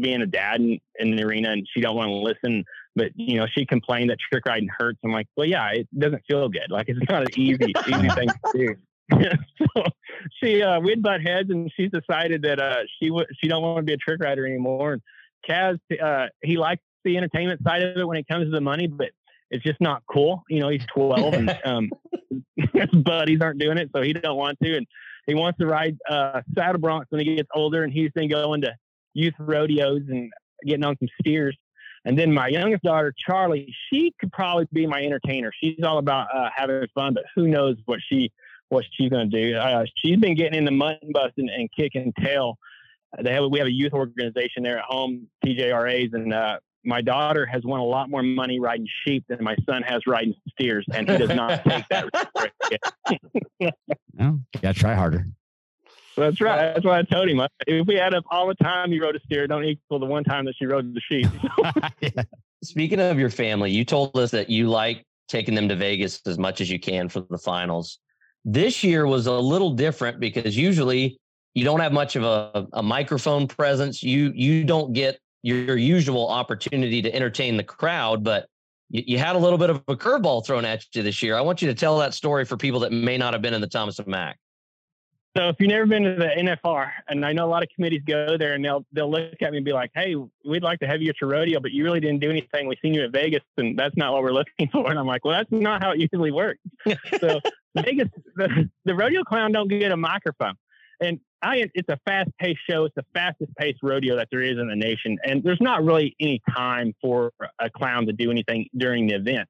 being 0.00 0.22
a 0.22 0.26
dad 0.26 0.60
in, 0.60 0.78
in 0.98 1.16
the 1.16 1.22
arena 1.22 1.52
and 1.52 1.66
she 1.72 1.80
don't 1.80 1.96
want 1.96 2.08
to 2.08 2.14
listen, 2.14 2.64
but 2.96 3.10
you 3.14 3.38
know 3.38 3.46
she 3.46 3.64
complained 3.64 4.10
that 4.10 4.18
trick 4.18 4.44
riding 4.46 4.68
hurts. 4.76 4.98
I'm 5.04 5.12
like, 5.12 5.28
well, 5.36 5.46
yeah, 5.46 5.70
it 5.70 5.88
doesn't 5.96 6.22
feel 6.28 6.48
good. 6.48 6.70
Like 6.70 6.88
it's 6.88 6.98
not 7.08 7.22
an 7.22 7.28
easy 7.36 7.72
easy 7.86 8.08
thing 8.10 8.28
to 8.28 8.52
do. 8.54 8.74
so 9.74 9.84
she 10.42 10.62
uh, 10.62 10.80
we'd 10.80 11.02
butt 11.02 11.20
heads, 11.20 11.50
and 11.50 11.70
she's 11.76 11.90
decided 11.90 12.42
that 12.42 12.60
uh, 12.60 12.82
she 12.98 13.08
w- 13.08 13.26
she 13.40 13.48
don't 13.48 13.62
want 13.62 13.78
to 13.78 13.82
be 13.82 13.94
a 13.94 13.96
trick 13.96 14.20
rider 14.20 14.46
anymore. 14.46 14.94
And 14.94 15.02
Kaz, 15.48 15.78
uh, 16.02 16.26
he 16.42 16.56
likes 16.56 16.82
the 17.04 17.16
entertainment 17.16 17.62
side 17.62 17.82
of 17.82 17.96
it 17.96 18.06
when 18.06 18.18
it 18.18 18.26
comes 18.28 18.46
to 18.46 18.50
the 18.50 18.60
money, 18.60 18.86
but 18.86 19.08
it's 19.50 19.64
just 19.64 19.80
not 19.80 20.02
cool. 20.10 20.42
You 20.48 20.60
know, 20.60 20.68
he's 20.68 20.84
12 20.94 21.34
and 21.34 21.58
um, 21.64 21.90
his 22.56 22.88
buddies 23.04 23.40
aren't 23.40 23.60
doing 23.60 23.78
it, 23.78 23.90
so 23.94 24.02
he 24.02 24.12
don't 24.12 24.36
want 24.36 24.58
to. 24.62 24.76
And 24.76 24.86
he 25.26 25.34
wants 25.34 25.58
to 25.58 25.66
ride 25.66 25.96
uh, 26.08 26.40
saddle 26.56 26.80
broncs 26.80 27.06
when 27.10 27.24
he 27.24 27.36
gets 27.36 27.48
older, 27.54 27.84
and 27.84 27.92
he's 27.92 28.10
been 28.12 28.28
going 28.28 28.62
to 28.62 28.74
youth 29.14 29.34
rodeos 29.38 30.02
and 30.08 30.32
getting 30.64 30.84
on 30.84 30.96
some 30.98 31.08
steers. 31.20 31.56
And 32.04 32.18
then 32.18 32.32
my 32.32 32.48
youngest 32.48 32.82
daughter, 32.84 33.12
Charlie, 33.26 33.74
she 33.90 34.14
could 34.18 34.32
probably 34.32 34.66
be 34.72 34.86
my 34.86 35.02
entertainer. 35.02 35.50
She's 35.62 35.82
all 35.84 35.98
about 35.98 36.28
uh, 36.34 36.48
having 36.54 36.86
fun, 36.94 37.14
but 37.14 37.24
who 37.34 37.48
knows 37.48 37.76
what 37.86 38.00
she 38.08 38.32
what 38.70 38.84
she's 38.92 39.10
going 39.10 39.30
to 39.30 39.42
do. 39.42 39.56
Uh, 39.56 39.84
she's 39.96 40.18
been 40.18 40.36
getting 40.36 40.58
into 40.58 40.70
mutton 40.70 41.10
busting 41.12 41.48
and 41.48 41.70
kicking 41.72 42.12
tail. 42.22 42.58
They 43.22 43.32
have 43.32 43.44
we 43.50 43.58
have 43.58 43.68
a 43.68 43.72
youth 43.72 43.94
organization 43.94 44.62
there 44.62 44.78
at 44.78 44.84
home, 44.84 45.26
TJRAs, 45.44 46.14
and 46.14 46.32
uh, 46.32 46.58
my 46.84 47.00
daughter 47.00 47.44
has 47.46 47.62
won 47.64 47.80
a 47.80 47.84
lot 47.84 48.10
more 48.10 48.22
money 48.22 48.60
riding 48.60 48.88
sheep 49.04 49.24
than 49.28 49.42
my 49.42 49.56
son 49.68 49.82
has 49.82 50.06
riding 50.06 50.34
steers, 50.50 50.86
and 50.92 51.08
he 51.08 51.18
does 51.18 51.30
not 51.30 51.62
take 51.64 51.84
that 51.88 52.06
risk. 52.14 52.82
well, 54.14 54.40
gotta 54.62 54.78
try 54.78 54.94
harder. 54.94 55.26
That's 56.18 56.40
right. 56.40 56.56
That's 56.56 56.84
why 56.84 56.98
I 56.98 57.02
told 57.02 57.28
him. 57.28 57.40
Uh, 57.40 57.48
if 57.66 57.86
we 57.86 57.98
add 57.98 58.14
up 58.14 58.24
all 58.30 58.48
the 58.48 58.54
time 58.56 58.92
you 58.92 59.02
rode 59.02 59.16
a 59.16 59.20
steer, 59.20 59.46
don't 59.46 59.64
equal 59.64 59.98
the 59.98 60.06
one 60.06 60.24
time 60.24 60.44
that 60.46 60.54
she 60.58 60.66
rode 60.66 60.94
the 60.94 61.00
sheep. 61.00 61.26
yeah. 62.00 62.22
Speaking 62.62 63.00
of 63.00 63.18
your 63.18 63.30
family, 63.30 63.70
you 63.70 63.84
told 63.84 64.16
us 64.18 64.32
that 64.32 64.50
you 64.50 64.68
like 64.68 65.04
taking 65.28 65.54
them 65.54 65.68
to 65.68 65.76
Vegas 65.76 66.20
as 66.26 66.38
much 66.38 66.60
as 66.60 66.70
you 66.70 66.80
can 66.80 67.08
for 67.08 67.20
the 67.30 67.38
finals. 67.38 67.98
This 68.44 68.82
year 68.82 69.06
was 69.06 69.26
a 69.26 69.32
little 69.32 69.74
different 69.74 70.18
because 70.18 70.56
usually 70.56 71.18
you 71.54 71.64
don't 71.64 71.80
have 71.80 71.92
much 71.92 72.16
of 72.16 72.24
a, 72.24 72.66
a 72.72 72.82
microphone 72.82 73.46
presence. 73.46 74.02
You 74.02 74.32
you 74.34 74.64
don't 74.64 74.92
get 74.92 75.20
your 75.48 75.76
usual 75.76 76.28
opportunity 76.28 77.02
to 77.02 77.14
entertain 77.14 77.56
the 77.56 77.64
crowd, 77.64 78.22
but 78.22 78.48
you, 78.90 79.02
you 79.06 79.18
had 79.18 79.36
a 79.36 79.38
little 79.38 79.58
bit 79.58 79.70
of 79.70 79.82
a 79.88 79.96
curveball 79.96 80.44
thrown 80.44 80.64
at 80.64 80.84
you 80.94 81.02
this 81.02 81.22
year. 81.22 81.36
I 81.36 81.40
want 81.40 81.62
you 81.62 81.68
to 81.68 81.74
tell 81.74 81.98
that 81.98 82.14
story 82.14 82.44
for 82.44 82.56
people 82.56 82.80
that 82.80 82.92
may 82.92 83.16
not 83.16 83.32
have 83.32 83.42
been 83.42 83.54
in 83.54 83.60
the 83.60 83.68
Thomas 83.68 83.98
and 83.98 84.08
Mack. 84.08 84.38
So 85.36 85.48
if 85.50 85.56
you've 85.60 85.68
never 85.68 85.86
been 85.86 86.02
to 86.02 86.14
the 86.14 86.30
NFR, 86.36 86.90
and 87.08 87.24
I 87.24 87.32
know 87.32 87.46
a 87.46 87.50
lot 87.50 87.62
of 87.62 87.68
committees 87.74 88.02
go 88.04 88.36
there, 88.36 88.54
and 88.54 88.64
they'll 88.64 88.84
they'll 88.92 89.10
look 89.10 89.40
at 89.40 89.52
me 89.52 89.58
and 89.58 89.64
be 89.64 89.72
like, 89.72 89.90
"Hey, 89.94 90.16
we'd 90.44 90.62
like 90.62 90.80
to 90.80 90.86
have 90.86 91.00
you 91.00 91.10
at 91.10 91.20
your 91.20 91.30
rodeo, 91.30 91.60
but 91.60 91.70
you 91.70 91.84
really 91.84 92.00
didn't 92.00 92.20
do 92.20 92.30
anything. 92.30 92.66
We 92.66 92.76
seen 92.82 92.94
you 92.94 93.04
at 93.04 93.12
Vegas, 93.12 93.42
and 93.56 93.78
that's 93.78 93.96
not 93.96 94.12
what 94.12 94.22
we're 94.22 94.32
looking 94.40 94.68
for." 94.72 94.90
And 94.90 94.98
I'm 94.98 95.06
like, 95.06 95.24
"Well, 95.24 95.36
that's 95.36 95.52
not 95.52 95.82
how 95.82 95.92
it 95.92 96.00
usually 96.00 96.32
works." 96.32 96.60
so 97.20 97.40
Vegas, 97.76 98.08
the, 98.36 98.68
the 98.84 98.94
rodeo 98.94 99.22
clown 99.22 99.52
don't 99.52 99.68
get 99.68 99.92
a 99.92 99.96
microphone, 99.96 100.54
and 101.00 101.20
I 101.42 101.70
it's 101.74 101.88
a 101.88 101.98
fast 102.06 102.30
paced 102.38 102.60
show. 102.68 102.84
It's 102.84 102.94
the 102.94 103.04
fastest 103.14 103.54
paced 103.56 103.78
rodeo 103.82 104.16
that 104.16 104.28
there 104.30 104.42
is 104.42 104.58
in 104.58 104.68
the 104.68 104.76
nation, 104.76 105.18
and 105.24 105.42
there's 105.42 105.60
not 105.60 105.84
really 105.84 106.16
any 106.20 106.42
time 106.54 106.94
for 107.00 107.32
a 107.58 107.70
clown 107.70 108.06
to 108.06 108.12
do 108.12 108.30
anything 108.30 108.66
during 108.76 109.06
the 109.06 109.14
event. 109.14 109.48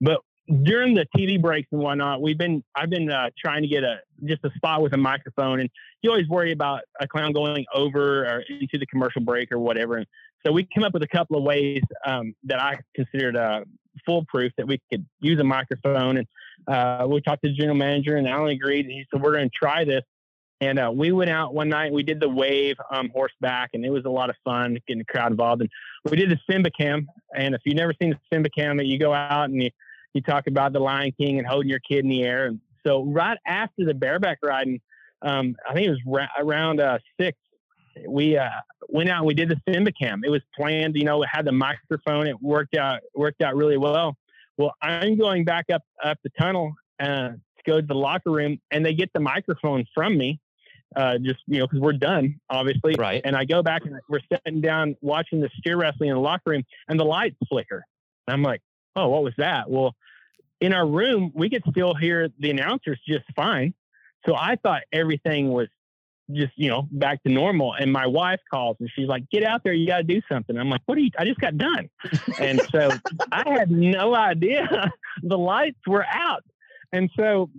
But 0.00 0.20
during 0.64 0.94
the 0.94 1.06
TV 1.16 1.40
breaks 1.40 1.68
and 1.70 1.80
whatnot, 1.80 2.20
we've 2.20 2.38
been 2.38 2.64
I've 2.74 2.90
been 2.90 3.10
uh, 3.10 3.30
trying 3.38 3.62
to 3.62 3.68
get 3.68 3.84
a 3.84 3.98
just 4.24 4.44
a 4.44 4.50
spot 4.56 4.82
with 4.82 4.92
a 4.92 4.96
microphone, 4.96 5.60
and 5.60 5.70
you 6.02 6.10
always 6.10 6.28
worry 6.28 6.52
about 6.52 6.82
a 7.00 7.06
clown 7.06 7.32
going 7.32 7.64
over 7.72 8.26
or 8.26 8.44
into 8.48 8.78
the 8.78 8.86
commercial 8.86 9.22
break 9.22 9.52
or 9.52 9.58
whatever. 9.58 9.98
And 9.98 10.06
so 10.44 10.52
we 10.52 10.66
came 10.74 10.84
up 10.84 10.92
with 10.92 11.02
a 11.02 11.08
couple 11.08 11.36
of 11.36 11.44
ways 11.44 11.82
um, 12.06 12.34
that 12.44 12.60
I 12.60 12.78
considered 12.94 13.36
uh, 13.36 13.60
foolproof 14.06 14.52
that 14.56 14.66
we 14.66 14.80
could 14.90 15.06
use 15.20 15.38
a 15.40 15.44
microphone. 15.44 16.18
And 16.18 16.26
uh, 16.66 17.06
we 17.08 17.20
talked 17.20 17.42
to 17.44 17.50
the 17.50 17.54
general 17.54 17.76
manager, 17.76 18.16
and 18.16 18.26
Alan 18.26 18.50
agreed. 18.50 18.86
And 18.86 18.92
he 18.92 19.04
said 19.12 19.22
we're 19.22 19.32
going 19.32 19.50
to 19.50 19.56
try 19.56 19.84
this. 19.84 20.02
And 20.60 20.78
uh, 20.78 20.90
we 20.94 21.10
went 21.10 21.30
out 21.30 21.54
one 21.54 21.70
night. 21.70 21.92
We 21.92 22.02
did 22.02 22.20
the 22.20 22.28
wave 22.28 22.76
um, 22.90 23.10
horseback, 23.14 23.70
and 23.72 23.84
it 23.84 23.90
was 23.90 24.04
a 24.04 24.10
lot 24.10 24.28
of 24.28 24.36
fun 24.44 24.78
getting 24.86 24.98
the 24.98 25.04
crowd 25.04 25.30
involved. 25.30 25.62
And 25.62 25.70
we 26.10 26.16
did 26.18 26.30
the 26.30 26.38
Simba 26.50 26.70
Cam. 26.70 27.08
And 27.34 27.54
if 27.54 27.62
you've 27.64 27.76
never 27.76 27.94
seen 28.00 28.10
the 28.10 28.18
Simba 28.30 28.50
Cam, 28.50 28.78
you 28.80 28.98
go 28.98 29.14
out 29.14 29.48
and 29.48 29.62
you 29.62 29.70
you 30.12 30.20
talk 30.20 30.48
about 30.48 30.72
the 30.72 30.80
Lion 30.80 31.12
King 31.18 31.38
and 31.38 31.46
holding 31.46 31.70
your 31.70 31.78
kid 31.78 32.04
in 32.04 32.10
the 32.10 32.24
air. 32.24 32.46
And 32.46 32.60
so 32.84 33.04
right 33.04 33.38
after 33.46 33.84
the 33.84 33.94
bareback 33.94 34.38
riding, 34.42 34.80
um, 35.22 35.54
I 35.68 35.72
think 35.72 35.86
it 35.86 35.90
was 35.90 36.00
ra- 36.04 36.26
around 36.38 36.80
uh, 36.80 36.98
six, 37.18 37.38
we 38.08 38.36
uh, 38.36 38.48
went 38.88 39.08
out 39.08 39.18
and 39.18 39.26
we 39.26 39.34
did 39.34 39.48
the 39.48 39.60
Simba 39.68 39.92
Cam. 39.92 40.22
It 40.24 40.30
was 40.30 40.42
planned, 40.56 40.96
you 40.96 41.04
know, 41.04 41.22
it 41.22 41.28
had 41.30 41.44
the 41.44 41.52
microphone. 41.52 42.26
It 42.26 42.40
worked 42.40 42.76
out 42.76 43.00
worked 43.14 43.42
out 43.42 43.56
really 43.56 43.76
well. 43.76 44.16
Well, 44.56 44.74
I'm 44.82 45.16
going 45.16 45.44
back 45.44 45.66
up 45.72 45.82
up 46.02 46.18
the 46.22 46.30
tunnel 46.38 46.74
uh, 46.98 47.30
to 47.30 47.38
go 47.66 47.80
to 47.80 47.86
the 47.86 47.94
locker 47.94 48.30
room, 48.30 48.60
and 48.70 48.84
they 48.84 48.94
get 48.94 49.12
the 49.12 49.20
microphone 49.20 49.84
from 49.94 50.16
me. 50.16 50.38
Uh, 50.96 51.18
just 51.18 51.38
you 51.46 51.60
know, 51.60 51.66
because 51.66 51.78
we're 51.80 51.92
done, 51.92 52.40
obviously. 52.50 52.94
Right. 52.98 53.20
And 53.24 53.36
I 53.36 53.44
go 53.44 53.62
back 53.62 53.82
and 53.84 53.94
we're 54.08 54.20
sitting 54.32 54.60
down 54.60 54.96
watching 55.00 55.40
the 55.40 55.48
steer 55.58 55.76
wrestling 55.76 56.08
in 56.08 56.16
the 56.16 56.20
locker 56.20 56.50
room, 56.50 56.64
and 56.88 56.98
the 56.98 57.04
lights 57.04 57.36
flicker. 57.48 57.84
And 58.26 58.34
I'm 58.34 58.42
like, 58.42 58.60
oh, 58.96 59.08
what 59.08 59.22
was 59.22 59.34
that? 59.38 59.70
Well, 59.70 59.94
in 60.60 60.74
our 60.74 60.86
room, 60.86 61.32
we 61.34 61.48
could 61.48 61.62
still 61.70 61.94
hear 61.94 62.28
the 62.38 62.50
announcers 62.50 63.00
just 63.06 63.24
fine. 63.34 63.72
So 64.26 64.34
I 64.36 64.56
thought 64.56 64.82
everything 64.92 65.50
was 65.50 65.68
just, 66.30 66.52
you 66.56 66.68
know, 66.68 66.86
back 66.90 67.22
to 67.22 67.32
normal. 67.32 67.74
And 67.74 67.92
my 67.92 68.06
wife 68.06 68.40
calls 68.50 68.76
and 68.80 68.90
she's 68.94 69.08
like, 69.08 69.28
get 69.30 69.42
out 69.42 69.62
there. 69.64 69.72
You 69.72 69.86
got 69.86 69.98
to 69.98 70.04
do 70.04 70.20
something. 70.30 70.56
I'm 70.56 70.70
like, 70.70 70.82
what 70.86 70.98
are 70.98 71.00
you? 71.00 71.10
I 71.18 71.24
just 71.24 71.40
got 71.40 71.56
done. 71.56 71.88
and 72.38 72.60
so 72.70 72.90
I 73.32 73.48
had 73.48 73.70
no 73.70 74.14
idea 74.14 74.92
the 75.22 75.38
lights 75.38 75.80
were 75.86 76.04
out. 76.04 76.44
And 76.92 77.10
so 77.16 77.50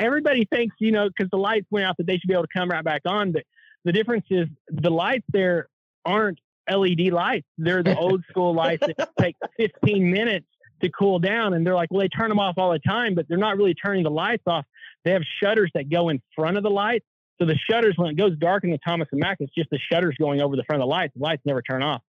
everybody 0.00 0.46
thinks, 0.52 0.76
you 0.78 0.92
know, 0.92 1.08
because 1.08 1.30
the 1.30 1.38
lights 1.38 1.66
went 1.70 1.86
out 1.86 1.96
that 1.98 2.06
they 2.06 2.18
should 2.18 2.28
be 2.28 2.34
able 2.34 2.44
to 2.44 2.48
come 2.54 2.68
right 2.68 2.84
back 2.84 3.02
on. 3.06 3.32
But 3.32 3.44
the 3.84 3.92
difference 3.92 4.26
is 4.30 4.46
the 4.68 4.90
lights 4.90 5.24
there 5.28 5.68
aren't 6.04 6.38
LED 6.70 7.12
lights. 7.12 7.46
They're 7.56 7.82
the 7.82 7.96
old 7.96 8.24
school 8.30 8.54
lights 8.54 8.86
that 8.86 9.10
take 9.18 9.36
15 9.58 10.10
minutes 10.10 10.46
to 10.82 10.90
cool 10.90 11.18
down. 11.18 11.54
And 11.54 11.66
they're 11.66 11.74
like, 11.74 11.90
well, 11.90 12.00
they 12.00 12.08
turn 12.08 12.28
them 12.28 12.38
off 12.38 12.54
all 12.58 12.72
the 12.72 12.78
time, 12.78 13.14
but 13.14 13.26
they're 13.28 13.38
not 13.38 13.56
really 13.56 13.74
turning 13.74 14.04
the 14.04 14.10
lights 14.10 14.44
off. 14.46 14.64
They 15.04 15.12
have 15.12 15.22
shutters 15.42 15.70
that 15.74 15.90
go 15.90 16.08
in 16.08 16.20
front 16.34 16.56
of 16.56 16.62
the 16.62 16.70
lights. 16.70 17.04
So 17.40 17.46
the 17.46 17.56
shutters, 17.70 17.94
when 17.96 18.10
it 18.10 18.16
goes 18.16 18.36
dark 18.36 18.64
in 18.64 18.70
the 18.70 18.78
Thomas 18.84 19.08
and 19.12 19.20
Mack, 19.20 19.36
it's 19.40 19.54
just 19.54 19.70
the 19.70 19.78
shutters 19.90 20.16
going 20.18 20.40
over 20.40 20.56
the 20.56 20.64
front 20.64 20.82
of 20.82 20.86
the 20.86 20.90
lights. 20.90 21.12
The 21.16 21.22
lights 21.22 21.42
never 21.44 21.62
turn 21.62 21.82
off. 21.82 22.02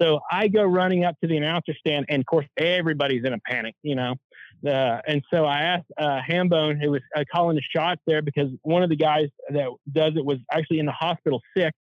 So 0.00 0.20
I 0.30 0.48
go 0.48 0.62
running 0.62 1.04
up 1.04 1.18
to 1.22 1.28
the 1.28 1.36
announcer 1.38 1.72
stand, 1.78 2.06
and 2.10 2.20
of 2.20 2.26
course, 2.26 2.46
everybody's 2.58 3.24
in 3.24 3.32
a 3.32 3.38
panic, 3.38 3.74
you 3.82 3.94
know. 3.94 4.16
Uh, 4.66 5.00
and 5.06 5.22
so 5.32 5.44
I 5.44 5.60
asked 5.60 5.86
uh, 5.98 6.20
Hambone, 6.28 6.80
who 6.82 6.90
was 6.90 7.02
uh, 7.14 7.24
calling 7.32 7.56
the 7.56 7.62
shots 7.62 8.00
there, 8.06 8.22
because 8.22 8.50
one 8.62 8.82
of 8.82 8.90
the 8.90 8.96
guys 8.96 9.28
that 9.50 9.68
does 9.92 10.12
it 10.16 10.24
was 10.24 10.38
actually 10.50 10.78
in 10.78 10.86
the 10.86 10.92
hospital 10.92 11.40
sick. 11.56 11.72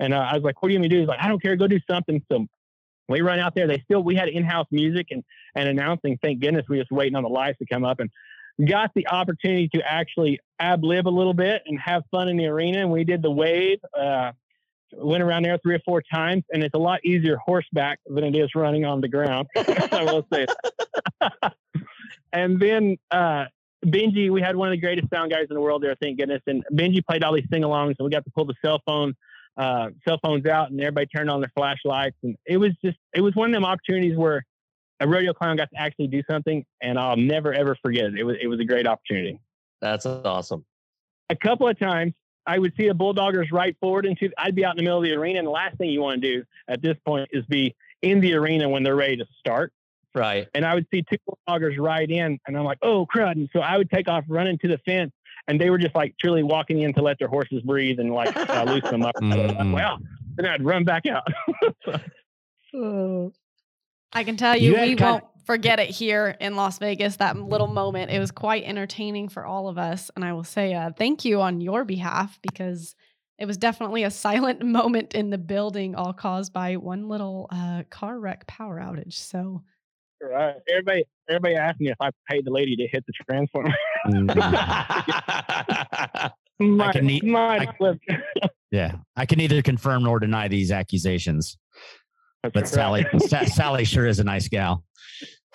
And 0.00 0.14
uh, 0.14 0.26
I 0.30 0.34
was 0.34 0.42
like, 0.42 0.62
"What 0.62 0.68
do 0.68 0.74
you 0.74 0.80
want 0.80 0.84
me 0.84 0.88
to 0.88 0.94
do?" 0.96 1.00
He's 1.00 1.08
like, 1.08 1.20
"I 1.20 1.28
don't 1.28 1.40
care. 1.40 1.56
Go 1.56 1.66
do 1.66 1.80
something." 1.88 2.22
So 2.30 2.46
we 3.08 3.20
run 3.20 3.38
out 3.38 3.54
there. 3.54 3.66
They 3.66 3.80
still 3.84 4.02
we 4.02 4.14
had 4.14 4.28
in-house 4.28 4.66
music 4.70 5.08
and 5.10 5.22
and 5.54 5.68
announcing. 5.68 6.18
Thank 6.22 6.40
goodness 6.40 6.64
we 6.68 6.78
were 6.78 6.82
just 6.82 6.92
waiting 6.92 7.14
on 7.14 7.22
the 7.22 7.28
lights 7.28 7.58
to 7.58 7.66
come 7.66 7.84
up 7.84 8.00
and 8.00 8.10
got 8.66 8.90
the 8.94 9.08
opportunity 9.08 9.68
to 9.74 9.82
actually 9.84 10.40
ab 10.58 10.84
lib 10.84 11.06
a 11.06 11.10
little 11.10 11.34
bit 11.34 11.62
and 11.66 11.78
have 11.78 12.02
fun 12.10 12.28
in 12.28 12.36
the 12.36 12.46
arena. 12.46 12.80
And 12.80 12.90
we 12.90 13.04
did 13.04 13.22
the 13.22 13.30
wave. 13.30 13.78
Uh, 13.98 14.32
went 14.94 15.22
around 15.22 15.44
there 15.44 15.58
three 15.62 15.74
or 15.74 15.80
four 15.84 16.02
times, 16.02 16.44
and 16.52 16.62
it's 16.62 16.74
a 16.74 16.78
lot 16.78 17.04
easier 17.04 17.36
horseback 17.36 17.98
than 18.06 18.24
it 18.24 18.36
is 18.36 18.50
running 18.54 18.84
on 18.84 19.00
the 19.00 19.08
ground. 19.08 19.48
I 19.56 20.04
will 20.04 20.26
say. 20.32 20.46
and 22.32 22.60
then 22.60 22.96
uh, 23.10 23.44
Benji, 23.84 24.30
we 24.30 24.40
had 24.40 24.56
one 24.56 24.68
of 24.68 24.72
the 24.72 24.80
greatest 24.80 25.08
sound 25.10 25.30
guys 25.30 25.46
in 25.50 25.54
the 25.54 25.60
world 25.60 25.82
there, 25.82 25.94
thank 26.00 26.18
goodness. 26.18 26.42
And 26.46 26.64
Benji 26.72 27.04
played 27.04 27.24
all 27.24 27.34
these 27.34 27.46
sing-alongs, 27.52 27.96
and 27.98 28.04
we 28.04 28.10
got 28.10 28.24
to 28.24 28.30
pull 28.30 28.44
the 28.44 28.54
cell 28.62 28.80
phone 28.86 29.14
uh, 29.56 29.90
cell 30.06 30.18
phones 30.22 30.46
out 30.46 30.70
and 30.70 30.80
everybody 30.80 31.06
turned 31.06 31.30
on 31.30 31.40
their 31.40 31.52
flashlights. 31.54 32.16
And 32.22 32.36
it 32.46 32.56
was 32.56 32.70
just, 32.84 32.96
it 33.14 33.20
was 33.20 33.34
one 33.34 33.50
of 33.50 33.54
them 33.54 33.64
opportunities 33.64 34.16
where 34.16 34.44
a 35.00 35.08
rodeo 35.08 35.32
clown 35.32 35.56
got 35.56 35.70
to 35.70 35.80
actually 35.80 36.06
do 36.06 36.22
something 36.30 36.64
and 36.80 36.98
I'll 36.98 37.16
never 37.16 37.52
ever 37.52 37.76
forget 37.82 38.06
it. 38.06 38.18
It 38.18 38.24
was, 38.24 38.36
it 38.40 38.46
was 38.46 38.60
a 38.60 38.64
great 38.64 38.86
opportunity. 38.86 39.38
That's 39.80 40.06
awesome. 40.06 40.64
A 41.28 41.36
couple 41.36 41.68
of 41.68 41.78
times 41.78 42.14
I 42.46 42.58
would 42.58 42.72
see 42.76 42.88
the 42.88 42.94
bulldoggers 42.94 43.52
right 43.52 43.76
forward 43.80 44.06
into, 44.06 44.30
I'd 44.38 44.54
be 44.54 44.64
out 44.64 44.72
in 44.72 44.76
the 44.78 44.82
middle 44.84 44.98
of 44.98 45.04
the 45.04 45.12
arena. 45.12 45.38
And 45.38 45.46
the 45.46 45.52
last 45.52 45.76
thing 45.76 45.90
you 45.90 46.00
want 46.00 46.22
to 46.22 46.36
do 46.36 46.44
at 46.68 46.82
this 46.82 46.96
point 47.04 47.28
is 47.32 47.44
be 47.46 47.74
in 48.00 48.20
the 48.20 48.34
arena 48.34 48.68
when 48.68 48.82
they're 48.82 48.96
ready 48.96 49.16
to 49.16 49.26
start. 49.38 49.72
Right. 50.14 50.48
And 50.54 50.64
I 50.64 50.74
would 50.74 50.86
see 50.92 51.02
two 51.02 51.16
bulldoggers 51.28 51.78
ride 51.78 52.10
in 52.10 52.38
and 52.46 52.56
I'm 52.56 52.64
like, 52.64 52.78
oh 52.82 53.06
crud. 53.14 53.32
And 53.32 53.48
so 53.52 53.60
I 53.60 53.78
would 53.78 53.90
take 53.90 54.08
off 54.08 54.24
running 54.28 54.58
to 54.58 54.68
the 54.68 54.78
fence 54.78 55.12
and 55.48 55.60
they 55.60 55.70
were 55.70 55.78
just 55.78 55.94
like 55.94 56.14
truly 56.20 56.42
walking 56.42 56.82
in 56.82 56.92
to 56.94 57.02
let 57.02 57.18
their 57.18 57.28
horses 57.28 57.62
breathe 57.62 57.98
and 57.98 58.12
like 58.12 58.34
uh, 58.36 58.64
loosen 58.66 58.90
them 58.90 59.02
up. 59.02 59.14
Mm. 59.16 59.72
Wow. 59.72 59.98
And 60.38 60.46
I'd 60.46 60.64
run 60.64 60.84
back 60.84 61.04
out. 61.06 61.26
I 64.12 64.24
can 64.24 64.36
tell 64.36 64.56
you, 64.56 64.76
you 64.76 64.80
we 64.80 64.94
won't 64.94 65.24
forget 65.44 65.80
it 65.80 65.88
here 65.88 66.36
in 66.40 66.56
Las 66.56 66.78
Vegas. 66.78 67.16
That 67.16 67.36
little 67.36 67.66
moment, 67.66 68.10
it 68.10 68.18
was 68.18 68.30
quite 68.30 68.64
entertaining 68.64 69.28
for 69.28 69.44
all 69.44 69.68
of 69.68 69.78
us. 69.78 70.10
And 70.14 70.24
I 70.24 70.32
will 70.32 70.44
say 70.44 70.74
uh, 70.74 70.90
thank 70.96 71.24
you 71.24 71.40
on 71.40 71.60
your 71.60 71.84
behalf 71.84 72.38
because 72.42 72.94
it 73.38 73.46
was 73.46 73.56
definitely 73.56 74.04
a 74.04 74.10
silent 74.10 74.62
moment 74.64 75.14
in 75.14 75.30
the 75.30 75.38
building, 75.38 75.94
all 75.94 76.12
caused 76.12 76.52
by 76.52 76.76
one 76.76 77.08
little 77.08 77.48
uh, 77.50 77.82
car 77.90 78.18
wreck 78.18 78.46
power 78.46 78.78
outage. 78.80 79.14
So 79.14 79.62
Right. 80.22 80.54
Everybody, 80.68 81.04
everybody 81.28 81.56
asked 81.56 81.80
me 81.80 81.90
if 81.90 81.96
I 82.00 82.10
paid 82.30 82.44
the 82.44 82.52
lady 82.52 82.76
to 82.76 82.86
hit 82.86 83.04
the 83.06 83.12
transformer. 83.28 83.74
might, 84.06 84.36
mm-hmm. 86.60 86.80
I 86.80 86.92
can 86.92 87.06
ne- 87.06 87.34
I, 87.34 87.66
yeah, 88.70 88.96
I 89.16 89.26
can 89.26 89.38
neither 89.38 89.62
confirm 89.62 90.04
nor 90.04 90.20
deny 90.20 90.46
these 90.46 90.70
accusations. 90.70 91.58
That's 92.42 92.54
but 92.54 92.76
right. 92.76 93.06
Sally, 93.22 93.46
Sally 93.46 93.84
sure 93.84 94.06
is 94.06 94.20
a 94.20 94.24
nice 94.24 94.48
gal. 94.48 94.84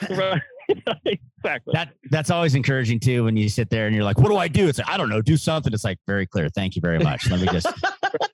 Right. 0.10 0.42
exactly. 1.06 1.72
That 1.74 1.94
that's 2.12 2.30
always 2.30 2.56
encouraging 2.56 3.00
too. 3.00 3.24
When 3.24 3.38
you 3.38 3.48
sit 3.50 3.70
there 3.70 3.88
and 3.88 3.96
you're 3.96 4.04
like, 4.04 4.20
"What 4.20 4.30
do 4.30 4.38
I 4.38 4.48
do?" 4.48 4.68
It's 4.68 4.80
like, 4.80 4.90
"I 4.90 4.98
don't 4.98 5.10
know. 5.10 5.22
Do 5.22 5.38
something." 5.38 5.74
It's 5.74 5.84
like 5.84 5.98
very 6.08 6.26
clear. 6.28 6.50
Thank 6.50 6.76
you 6.76 6.82
very 6.82 7.00
much. 7.00 7.30
Let 7.30 7.40
me 7.40 7.48
just. 7.48 7.68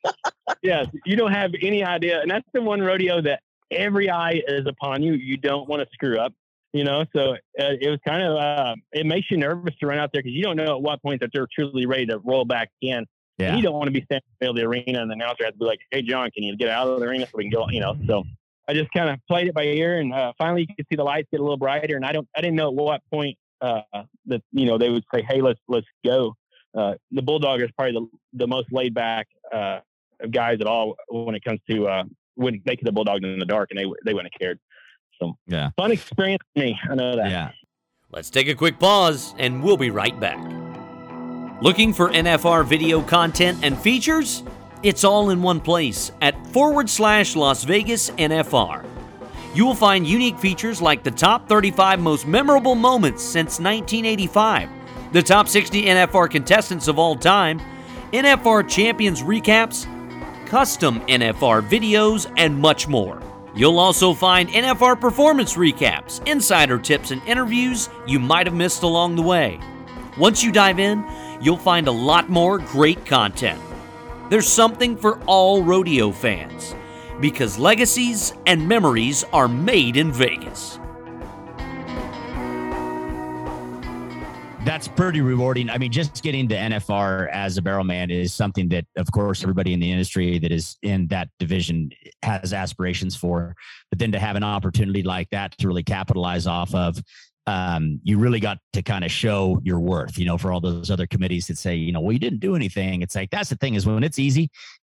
yes, 0.64 0.88
you 1.06 1.16
don't 1.16 1.32
have 1.32 1.52
any 1.62 1.84
idea, 1.84 2.22
and 2.22 2.32
that's 2.32 2.48
the 2.54 2.62
one 2.62 2.82
rodeo 2.82 3.22
that 3.22 3.42
every 3.72 4.10
eye 4.10 4.42
is 4.48 4.66
upon 4.68 5.04
you. 5.04 5.14
You 5.14 5.38
don't 5.38 5.68
want 5.68 5.82
to 5.82 5.88
screw 5.94 6.20
up, 6.20 6.34
you 6.72 6.84
know. 6.84 7.06
So 7.16 7.34
uh, 7.34 7.36
it 7.58 7.90
was 7.90 8.00
kind 8.06 8.24
of 8.24 8.38
uh, 8.38 8.76
it 8.92 9.06
makes 9.06 9.30
you 9.32 9.38
nervous 9.38 9.76
to 9.80 9.88
run 9.88 10.00
out 10.00 10.12
there 10.14 10.22
because 10.22 10.36
you 10.36 10.44
don't 10.44 10.58
know 10.58 10.76
at 10.76 10.82
what 10.82 11.02
point 11.02 11.22
that 11.22 11.32
they're 11.34 11.48
truly 11.54 11.86
ready 11.86 12.06
to 12.08 12.20
roll 12.20 12.46
back 12.46 12.70
in. 12.82 13.06
Yeah. 13.38 13.50
And 13.50 13.58
you 13.58 13.64
don't 13.64 13.74
want 13.74 13.88
to 13.88 13.92
be 13.92 14.04
standing 14.06 14.24
in 14.28 14.34
the 14.40 14.46
middle 14.46 14.66
of 14.66 14.72
the 14.72 14.78
arena 14.78 15.02
and 15.02 15.10
the 15.10 15.16
announcer 15.16 15.44
has 15.46 15.54
to 15.54 15.60
be 15.60 15.66
like, 15.66 15.80
"Hey, 15.92 16.02
John, 16.04 16.30
can 16.32 16.44
you 16.44 16.56
get 16.56 16.70
out 16.70 16.88
of 16.88 17.00
the 17.00 17.06
arena 17.06 17.26
so 17.26 17.32
we 17.36 17.46
can 17.46 17.52
go?" 17.52 17.68
You 17.70 17.80
know. 17.80 17.98
So 18.08 18.24
I 18.68 18.74
just 18.74 18.92
kind 18.92 19.10
of 19.10 19.20
played 19.28 19.48
it 19.48 19.54
by 19.54 19.64
ear, 19.64 20.00
and 20.00 20.14
uh, 20.14 20.34
finally 20.38 20.62
you 20.62 20.76
could 20.76 20.86
see 20.90 20.96
the 20.96 21.04
lights 21.04 21.28
get 21.32 21.40
a 21.40 21.44
little 21.44 21.58
brighter. 21.58 21.96
And 21.96 22.06
I 22.06 22.12
don't, 22.12 22.28
I 22.36 22.42
didn't 22.42 22.56
know 22.56 22.70
at 22.70 22.76
what 22.76 23.02
point 23.12 23.38
uh, 23.62 23.82
that 24.28 24.42
you 24.52 24.66
know 24.66 24.78
they 24.78 24.90
would 24.90 25.04
say, 25.14 25.26
"Hey, 25.28 25.42
let's 25.42 25.60
let's 25.68 25.88
go." 26.06 26.36
Uh, 26.76 26.96
the 27.12 27.22
bulldog 27.22 27.62
is 27.62 27.70
probably 27.78 27.94
the 27.94 28.08
the 28.34 28.48
most 28.48 28.72
laid 28.72 28.94
back 28.94 29.28
uh, 29.52 29.80
of 30.20 30.32
guys 30.32 30.58
at 30.62 30.68
all 30.68 30.96
when 31.10 31.36
it 31.36 31.44
comes 31.44 31.60
to 31.70 31.88
wouldn't 32.36 32.66
they 32.66 32.76
could 32.76 32.88
have 32.88 32.96
bulldogged 32.96 33.24
in 33.24 33.40
the 33.40 33.46
dark 33.46 33.70
and 33.72 33.80
they 33.80 33.86
they 34.06 34.14
wouldn't 34.14 34.34
have 34.34 34.40
cared. 34.40 34.60
So 35.20 35.38
yeah, 35.48 35.70
fun 35.78 35.92
experience 35.92 36.44
for 36.54 36.62
me. 36.62 36.80
I 36.90 36.96
know 36.96 37.16
that. 37.16 37.30
Yeah. 37.30 37.52
Let's 38.12 38.30
take 38.30 38.48
a 38.48 38.54
quick 38.54 38.78
pause 38.78 39.34
and 39.40 39.64
we'll 39.64 39.78
be 39.78 39.90
right 39.90 40.18
back. 40.20 40.38
Looking 41.64 41.94
for 41.94 42.10
NFR 42.10 42.64
video 42.66 43.02
content 43.02 43.60
and 43.64 43.78
features? 43.78 44.44
It's 44.84 45.04
all 45.04 45.30
in 45.30 45.42
one 45.42 45.62
place 45.62 46.12
at 46.22 46.46
forward 46.48 46.90
slash 46.90 47.36
Las 47.36 47.64
Vegas 47.64 48.10
NFR. 48.12 48.86
You 49.56 49.66
will 49.66 49.76
find 49.76 50.06
unique 50.06 50.38
features 50.38 50.82
like 50.82 51.04
the 51.04 51.12
top 51.12 51.48
35 51.48 52.00
most 52.02 52.28
memorable 52.28 52.76
moments 52.76 53.24
since 53.24 53.60
1985, 53.60 54.70
the 55.12 55.24
top 55.24 55.48
60 55.48 55.84
NFR 55.86 56.30
contestants 56.30 56.88
of 56.88 57.00
all 57.00 57.16
time, 57.16 57.62
NFR 58.12 58.68
Champions 58.68 59.22
recaps, 59.24 59.88
custom 60.54 61.00
NFR 61.08 61.68
videos, 61.68 62.32
and 62.38 62.56
much 62.56 62.88
more. 62.88 63.20
You'll 63.56 63.80
also 63.80 64.14
find 64.14 64.48
NFR 64.50 65.02
performance 65.02 65.56
recaps, 65.56 66.22
insider 66.28 66.78
tips, 66.78 67.10
and 67.10 67.24
interviews 67.24 67.90
you 68.06 68.20
might 68.20 68.46
have 68.46 68.56
missed 68.56 68.84
along 68.84 69.16
the 69.16 69.24
way. 69.24 69.60
Once 70.16 70.44
you 70.44 70.52
dive 70.52 70.78
in, 70.78 71.04
you'll 71.42 71.58
find 71.58 71.88
a 71.88 71.92
lot 71.92 72.30
more 72.30 72.60
great 72.60 73.04
content. 73.04 73.60
There's 74.30 74.48
something 74.48 74.96
for 74.96 75.20
all 75.24 75.64
rodeo 75.64 76.12
fans 76.12 76.76
because 77.20 77.58
legacies 77.58 78.34
and 78.46 78.68
memories 78.68 79.24
are 79.34 79.48
made 79.48 79.98
in 79.98 80.12
Vegas. 80.12 80.78
That's 84.66 84.88
pretty 84.88 85.20
rewarding. 85.20 85.70
I 85.70 85.78
mean, 85.78 85.92
just 85.92 86.24
getting 86.24 86.48
the 86.48 86.56
NFR 86.56 87.30
as 87.32 87.58
a 87.58 87.62
barrel 87.62 87.84
man 87.84 88.10
is 88.10 88.34
something 88.34 88.70
that, 88.70 88.86
of 88.96 89.12
course, 89.12 89.44
everybody 89.44 89.74
in 89.74 89.82
the 89.82 89.92
industry 89.92 90.40
that 90.40 90.54
is 90.54 90.78
in 90.82 91.08
that 91.08 91.28
division 91.38 91.90
has 92.24 92.54
aspirations 92.54 93.14
for. 93.14 93.56
But 93.90 94.00
then 94.00 94.14
to 94.14 94.20
have 94.20 94.38
an 94.38 94.44
opportunity 94.44 95.04
like 95.04 95.30
that 95.32 95.58
to 95.58 95.68
really 95.68 95.84
capitalize 95.84 96.48
off 96.48 96.74
of, 96.74 96.98
um, 97.46 98.00
you 98.04 98.18
really 98.18 98.40
got 98.40 98.58
to 98.72 98.82
kind 98.82 99.04
of 99.04 99.12
show 99.12 99.60
your 99.64 99.82
worth, 99.82 100.18
you 100.18 100.24
know, 100.24 100.38
for 100.38 100.54
all 100.54 100.62
those 100.62 100.90
other 100.90 101.08
committees 101.08 101.48
that 101.48 101.58
say, 101.58 101.76
you 101.76 101.92
know, 101.92 102.00
well, 102.00 102.14
you 102.14 102.20
didn't 102.20 102.40
do 102.40 102.56
anything. 102.56 103.02
It's 103.02 103.16
like, 103.16 103.32
that's 103.32 103.50
the 103.50 103.58
thing 103.58 103.76
is 103.76 103.86
when 103.86 104.02
it's 104.02 104.18
easy, 104.18 104.50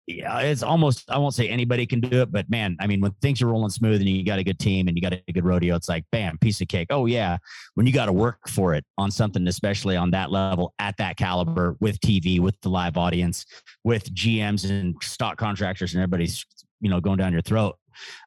yeah, 0.06 0.40
it's 0.40 0.62
almost 0.62 1.10
I 1.10 1.16
won't 1.16 1.34
say 1.34 1.48
anybody 1.48 1.86
can 1.86 2.00
do 2.00 2.20
it, 2.20 2.30
but 2.30 2.50
man, 2.50 2.76
I 2.78 2.86
mean, 2.86 3.00
when 3.00 3.12
things 3.22 3.40
are 3.40 3.46
rolling 3.46 3.70
smooth 3.70 4.00
and 4.00 4.08
you 4.08 4.24
got 4.24 4.38
a 4.38 4.44
good 4.44 4.58
team 4.58 4.86
and 4.86 4.96
you 4.96 5.00
got 5.00 5.14
a 5.14 5.32
good 5.32 5.44
rodeo, 5.44 5.74
it's 5.76 5.88
like 5.88 6.04
bam, 6.12 6.36
piece 6.38 6.60
of 6.60 6.68
cake. 6.68 6.88
Oh 6.90 7.06
yeah, 7.06 7.38
when 7.74 7.86
you 7.86 7.92
got 7.92 8.06
to 8.06 8.12
work 8.12 8.48
for 8.48 8.74
it 8.74 8.84
on 8.98 9.10
something, 9.10 9.46
especially 9.48 9.96
on 9.96 10.10
that 10.10 10.30
level, 10.30 10.74
at 10.78 10.96
that 10.98 11.16
caliber, 11.16 11.76
with 11.80 11.98
TV, 12.00 12.38
with 12.38 12.60
the 12.60 12.68
live 12.68 12.98
audience, 12.98 13.46
with 13.82 14.12
GMs 14.14 14.68
and 14.68 14.94
stock 15.02 15.38
contractors, 15.38 15.94
and 15.94 16.02
everybody's 16.02 16.44
you 16.80 16.90
know 16.90 17.00
going 17.00 17.16
down 17.16 17.32
your 17.32 17.42
throat. 17.42 17.76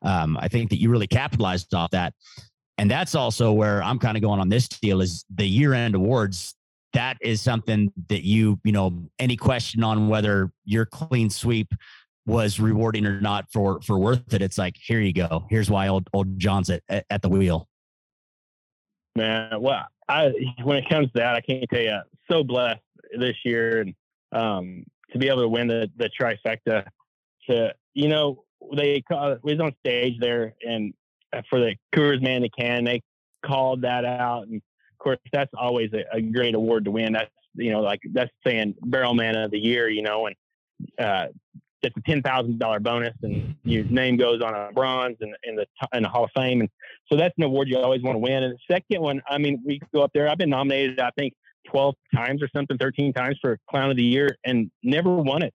Um, 0.02 0.36
I 0.40 0.48
think 0.48 0.72
that 0.72 0.82
you 0.82 0.90
really 0.90 1.08
capitalized 1.08 1.76
off 1.76 1.92
that, 1.92 2.14
and 2.80 2.90
that's 2.90 3.14
also 3.14 3.52
where 3.52 3.84
I'm 3.84 4.00
kind 4.00 4.18
of 4.18 4.24
going 4.24 4.40
on 4.40 4.50
this 4.50 4.68
deal 4.68 5.00
is 5.00 5.26
the 5.36 5.46
year 5.46 5.76
end 5.76 5.94
awards 5.94 6.56
that 6.94 7.18
is 7.22 7.42
something 7.42 7.92
that 8.10 8.24
you, 8.24 8.60
you 8.64 8.72
know, 8.72 9.10
any 9.20 9.36
question 9.36 9.84
on 9.84 10.08
whether 10.08 10.52
your 10.66 10.86
clean 10.86 11.30
sweep 11.30 11.74
was 12.26 12.60
rewarding 12.60 13.06
or 13.06 13.22
not 13.22 13.46
for 13.52 13.82
for 13.82 13.98
worth 13.98 14.34
it. 14.34 14.42
It's 14.42 14.58
like, 14.58 14.76
here 14.78 15.00
you 15.00 15.14
go. 15.14 15.46
Here's 15.50 15.70
why 15.70 15.88
old 15.88 16.10
old 16.14 16.38
John's 16.40 16.70
at, 16.70 16.84
at 16.90 17.22
the 17.22 17.30
wheel. 17.30 17.68
Man, 19.16 19.62
well, 19.62 19.86
I 20.08 20.32
when 20.64 20.78
it 20.78 20.90
comes 20.90 21.08
to 21.08 21.14
that, 21.16 21.36
I 21.36 21.42
can't 21.42 21.66
tell 21.72 21.82
you. 21.82 22.00
So 22.30 22.44
blessed 22.44 22.82
this 23.18 23.36
year, 23.44 23.82
and 23.82 23.96
um, 24.34 24.84
to 25.12 25.18
be 25.18 25.28
able 25.28 25.42
to 25.42 25.50
win 25.50 25.68
the 25.68 25.90
the 25.98 26.10
trifecta. 26.20 26.86
To 27.50 27.74
you 27.94 28.10
know, 28.10 28.44
they 28.76 29.02
call, 29.02 29.38
was 29.42 29.60
on 29.60 29.74
stage 29.86 30.20
there, 30.20 30.54
and 30.62 30.94
uh, 31.34 31.42
for 31.50 31.60
the 31.60 31.76
Coors 31.96 32.22
Man 32.22 32.42
the 32.42 32.50
Can, 32.50 32.84
they 32.84 33.02
called 33.46 33.82
that 33.84 34.04
out, 34.06 34.48
and 34.48 34.62
of 35.00 35.04
course, 35.04 35.20
that's 35.32 35.52
always 35.58 35.92
a, 35.94 36.04
a, 36.12 36.22
great 36.22 36.56
award 36.56 36.86
to 36.86 36.92
win. 36.92 37.14
That's 37.14 37.30
you 37.54 37.72
know, 37.72 37.82
like 37.82 38.02
that's 38.14 38.32
saying 38.46 38.76
barrel 38.82 39.14
man 39.14 39.36
of 39.36 39.52
the 39.52 39.60
year, 39.60 39.90
you 39.90 40.02
know, 40.02 40.28
and 40.28 40.36
uh, 41.00 41.28
it's 41.84 41.96
a 41.96 42.02
ten 42.02 42.22
thousand 42.22 42.58
dollar 42.60 42.80
bonus, 42.80 43.14
and 43.22 43.56
your 43.64 43.84
name 43.86 44.18
goes 44.18 44.42
on 44.42 44.54
a 44.56 44.72
bronze 44.74 45.18
and 45.22 45.36
in, 45.44 45.52
in 45.52 45.56
the 45.56 45.98
in 45.98 46.04
the 46.04 46.10
Hall 46.10 46.24
of 46.24 46.32
Fame, 46.36 46.62
and 46.62 46.70
so 47.12 47.16
that's 47.16 47.34
an 47.38 47.44
award 47.44 47.68
you 47.68 47.78
always 47.78 48.02
want 48.02 48.16
to 48.16 48.20
win. 48.20 48.44
And 48.44 48.54
the 48.54 48.74
second 48.74 49.02
one, 49.02 49.22
I 49.30 49.38
mean, 49.38 49.62
we 49.66 49.80
go 49.94 50.02
up 50.02 50.12
there. 50.14 50.30
I've 50.30 50.38
been 50.38 50.50
nominated, 50.50 51.00
I 51.00 51.12
think, 51.18 51.34
twelve 51.68 51.96
times 52.16 52.42
or 52.42 52.50
something, 52.56 52.78
thirteen 52.78 53.14
times 53.14 53.38
for 53.42 53.60
Clown 53.70 53.92
of 53.92 53.98
the 53.98 54.04
Year, 54.04 54.36
and 54.46 54.72
never 54.84 55.16
won 55.16 55.44
it, 55.44 55.54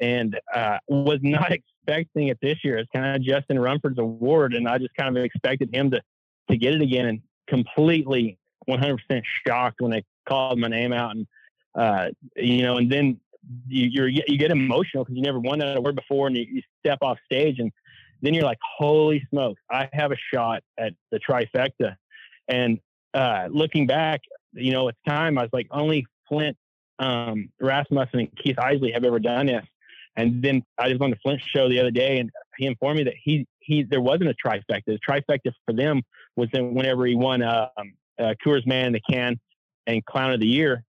and 0.00 0.38
uh, 0.54 0.78
was 0.88 1.18
not 1.22 1.50
expecting 1.86 2.28
it 2.28 2.38
this 2.42 2.58
year. 2.62 2.76
It's 2.76 2.90
kind 2.94 3.16
of 3.16 3.22
Justin 3.22 3.58
Rumford's 3.58 3.98
award, 3.98 4.54
and 4.54 4.68
I 4.68 4.76
just 4.76 4.94
kind 4.98 5.16
of 5.16 5.24
expected 5.24 5.74
him 5.74 5.90
to 5.92 6.02
to 6.50 6.56
get 6.56 6.74
it 6.74 6.82
again, 6.82 7.06
and 7.06 7.20
completely 7.48 8.38
100% 8.68 9.22
shocked 9.46 9.80
when 9.80 9.90
they 9.90 10.04
called 10.28 10.58
my 10.58 10.68
name 10.68 10.92
out, 10.92 11.16
and 11.16 11.26
uh, 11.74 12.08
you 12.36 12.62
know, 12.62 12.78
and 12.78 12.90
then 12.90 13.20
you 13.68 14.06
you 14.26 14.38
get 14.38 14.50
emotional 14.50 15.04
because 15.04 15.16
you 15.16 15.22
never 15.22 15.38
won 15.38 15.58
that 15.60 15.76
award 15.76 15.94
before, 15.94 16.26
and 16.26 16.36
you, 16.36 16.46
you 16.50 16.62
step 16.80 16.98
off 17.02 17.18
stage, 17.24 17.58
and 17.58 17.72
then 18.22 18.34
you're 18.34 18.44
like, 18.44 18.58
holy 18.78 19.26
smokes, 19.30 19.60
I 19.70 19.88
have 19.92 20.12
a 20.12 20.16
shot 20.32 20.62
at 20.78 20.94
the 21.10 21.20
trifecta. 21.20 21.96
And 22.48 22.80
uh, 23.14 23.48
looking 23.50 23.86
back, 23.86 24.22
you 24.52 24.72
know, 24.72 24.88
at 24.88 24.96
the 25.04 25.10
time 25.10 25.38
I 25.38 25.42
was 25.42 25.50
like, 25.52 25.68
only 25.70 26.06
Flint, 26.28 26.56
um, 26.98 27.50
Rasmussen, 27.60 28.20
and 28.20 28.36
Keith 28.36 28.58
Isley 28.58 28.92
have 28.92 29.04
ever 29.04 29.18
done 29.18 29.46
this. 29.46 29.64
And 30.16 30.42
then 30.42 30.62
I 30.78 30.88
was 30.88 31.00
on 31.00 31.10
the 31.10 31.16
Flint 31.16 31.42
show 31.44 31.68
the 31.68 31.78
other 31.78 31.90
day, 31.90 32.18
and 32.18 32.30
he 32.56 32.66
informed 32.66 32.98
me 32.98 33.04
that 33.04 33.14
he 33.22 33.46
he 33.60 33.82
there 33.82 34.00
wasn't 34.00 34.30
a 34.30 34.34
trifecta. 34.34 34.84
The 34.86 34.98
trifecta 35.06 35.52
for 35.66 35.74
them 35.74 36.02
was 36.36 36.48
then 36.52 36.74
whenever 36.74 37.04
he 37.04 37.14
won 37.14 37.42
um, 37.42 37.92
uh, 38.18 38.34
Coors 38.44 38.66
Man 38.66 38.86
in 38.86 38.92
the 38.92 39.00
Can 39.10 39.38
and 39.86 40.04
Clown 40.04 40.32
of 40.32 40.40
the 40.40 40.46
Year 40.46 40.84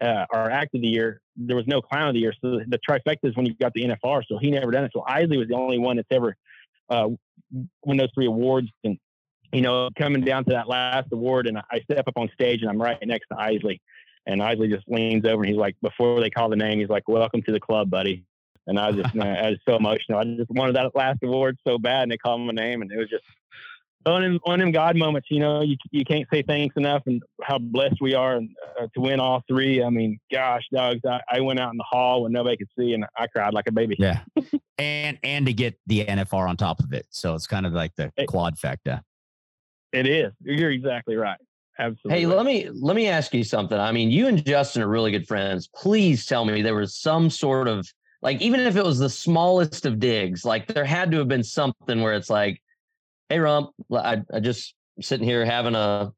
uh, 0.00 0.26
or 0.32 0.50
Act 0.50 0.74
of 0.74 0.82
the 0.82 0.88
Year. 0.88 1.20
There 1.36 1.56
was 1.56 1.66
no 1.66 1.80
Clown 1.80 2.08
of 2.08 2.14
the 2.14 2.20
Year, 2.20 2.32
so 2.40 2.58
the, 2.58 2.64
the 2.68 2.78
trifecta 2.88 3.24
is 3.24 3.36
when 3.36 3.46
you 3.46 3.54
got 3.54 3.72
the 3.74 3.84
NFR. 3.84 4.22
So 4.28 4.38
he 4.38 4.50
never 4.50 4.70
done 4.70 4.84
it. 4.84 4.92
So 4.94 5.02
Isley 5.06 5.36
was 5.36 5.48
the 5.48 5.56
only 5.56 5.78
one 5.78 5.96
that's 5.96 6.08
ever 6.10 6.36
uh, 6.88 7.08
won 7.84 7.96
those 7.96 8.10
three 8.14 8.26
awards. 8.26 8.68
And 8.84 8.98
you 9.52 9.60
know, 9.60 9.88
coming 9.96 10.22
down 10.22 10.44
to 10.44 10.50
that 10.50 10.68
last 10.68 11.08
award, 11.12 11.46
and 11.46 11.58
I 11.58 11.80
step 11.80 12.08
up 12.08 12.16
on 12.16 12.28
stage, 12.34 12.62
and 12.62 12.70
I'm 12.70 12.80
right 12.80 12.98
next 13.04 13.28
to 13.28 13.38
Isley, 13.38 13.80
and 14.26 14.42
Isley 14.42 14.68
just 14.68 14.84
leans 14.88 15.24
over 15.24 15.42
and 15.42 15.48
he's 15.48 15.58
like, 15.58 15.76
before 15.82 16.20
they 16.20 16.30
call 16.30 16.48
the 16.48 16.56
name, 16.56 16.78
he's 16.78 16.88
like, 16.88 17.08
"Welcome 17.08 17.42
to 17.42 17.52
the 17.52 17.60
club, 17.60 17.90
buddy." 17.90 18.24
And 18.66 18.78
I 18.78 18.90
was 18.90 18.96
just, 18.96 19.16
I 19.20 19.50
was 19.50 19.58
so 19.68 19.76
emotional. 19.76 20.18
I 20.18 20.24
just 20.24 20.50
wanted 20.50 20.76
that 20.76 20.94
last 20.94 21.18
award 21.22 21.58
so 21.66 21.78
bad, 21.78 22.04
and 22.04 22.12
they 22.12 22.16
called 22.16 22.40
my 22.40 22.52
name, 22.52 22.82
and 22.82 22.90
it 22.90 22.98
was 22.98 23.08
just 23.08 23.24
on 24.06 24.22
them, 24.22 24.40
on 24.44 24.58
them 24.58 24.70
God 24.70 24.96
moments, 24.96 25.28
you 25.30 25.40
know, 25.40 25.62
you, 25.62 25.76
you 25.90 26.04
can't 26.04 26.26
say 26.32 26.42
thanks 26.42 26.76
enough 26.76 27.02
and 27.06 27.22
how 27.42 27.58
blessed 27.58 27.96
we 28.00 28.14
are 28.14 28.36
and, 28.36 28.50
uh, 28.80 28.86
to 28.94 29.00
win 29.00 29.20
all 29.20 29.42
three. 29.48 29.82
I 29.82 29.90
mean, 29.90 30.18
gosh, 30.32 30.62
dogs, 30.72 31.00
I, 31.06 31.20
I, 31.30 31.40
went 31.40 31.60
out 31.60 31.72
in 31.72 31.76
the 31.76 31.84
hall 31.84 32.22
when 32.22 32.32
nobody 32.32 32.56
could 32.56 32.68
see 32.78 32.92
and 32.92 33.04
I 33.16 33.26
cried 33.26 33.54
like 33.54 33.66
a 33.66 33.72
baby. 33.72 33.96
Yeah. 33.98 34.20
and, 34.78 35.18
and 35.22 35.46
to 35.46 35.52
get 35.52 35.78
the 35.86 36.04
NFR 36.04 36.48
on 36.48 36.56
top 36.56 36.80
of 36.80 36.92
it. 36.92 37.06
So 37.10 37.34
it's 37.34 37.46
kind 37.46 37.66
of 37.66 37.72
like 37.72 37.94
the 37.96 38.12
it, 38.16 38.26
quad 38.26 38.58
factor. 38.58 39.02
It 39.92 40.06
is. 40.06 40.32
You're 40.42 40.70
exactly 40.70 41.16
right. 41.16 41.38
Absolutely. 41.78 42.20
Hey, 42.20 42.26
let 42.26 42.46
me, 42.46 42.68
let 42.72 42.96
me 42.96 43.08
ask 43.08 43.34
you 43.34 43.44
something. 43.44 43.78
I 43.78 43.92
mean, 43.92 44.10
you 44.10 44.28
and 44.28 44.44
Justin 44.44 44.82
are 44.82 44.88
really 44.88 45.10
good 45.10 45.26
friends. 45.26 45.68
Please 45.74 46.26
tell 46.26 46.44
me 46.44 46.62
there 46.62 46.74
was 46.74 46.96
some 46.96 47.30
sort 47.30 47.68
of, 47.68 47.86
like, 48.22 48.40
even 48.40 48.60
if 48.60 48.76
it 48.76 48.84
was 48.84 48.98
the 48.98 49.10
smallest 49.10 49.84
of 49.84 49.98
digs, 49.98 50.44
like 50.44 50.66
there 50.66 50.84
had 50.84 51.10
to 51.10 51.18
have 51.18 51.28
been 51.28 51.42
something 51.42 52.00
where 52.00 52.14
it's 52.14 52.30
like, 52.30 52.60
hey 53.28 53.38
Rump, 53.38 53.70
I, 53.92 54.22
I 54.32 54.40
just 54.40 54.74
sitting 55.00 55.26
here 55.26 55.44
having 55.44 55.74
a 55.74 56.12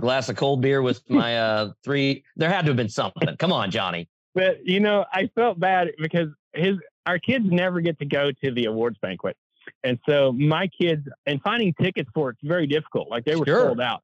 glass 0.00 0.28
of 0.28 0.36
cold 0.36 0.60
beer 0.60 0.82
with 0.82 1.02
my 1.10 1.38
uh 1.38 1.72
three. 1.84 2.24
There 2.36 2.50
had 2.50 2.62
to 2.62 2.70
have 2.70 2.76
been 2.76 2.88
something. 2.88 3.36
Come 3.38 3.52
on, 3.52 3.70
Johnny. 3.70 4.08
But 4.34 4.64
you 4.64 4.80
know, 4.80 5.04
I 5.12 5.28
felt 5.34 5.58
bad 5.58 5.88
because 5.98 6.28
his 6.54 6.76
our 7.06 7.18
kids 7.18 7.46
never 7.48 7.80
get 7.80 7.98
to 7.98 8.04
go 8.04 8.30
to 8.44 8.50
the 8.52 8.66
awards 8.66 8.98
banquet. 9.00 9.36
And 9.84 9.98
so 10.08 10.32
my 10.32 10.68
kids 10.68 11.06
and 11.26 11.40
finding 11.42 11.74
tickets 11.80 12.10
for 12.14 12.30
it's 12.30 12.40
very 12.42 12.66
difficult. 12.66 13.08
Like 13.10 13.24
they 13.24 13.36
were 13.36 13.46
sure. 13.46 13.66
sold 13.66 13.80
out. 13.80 14.02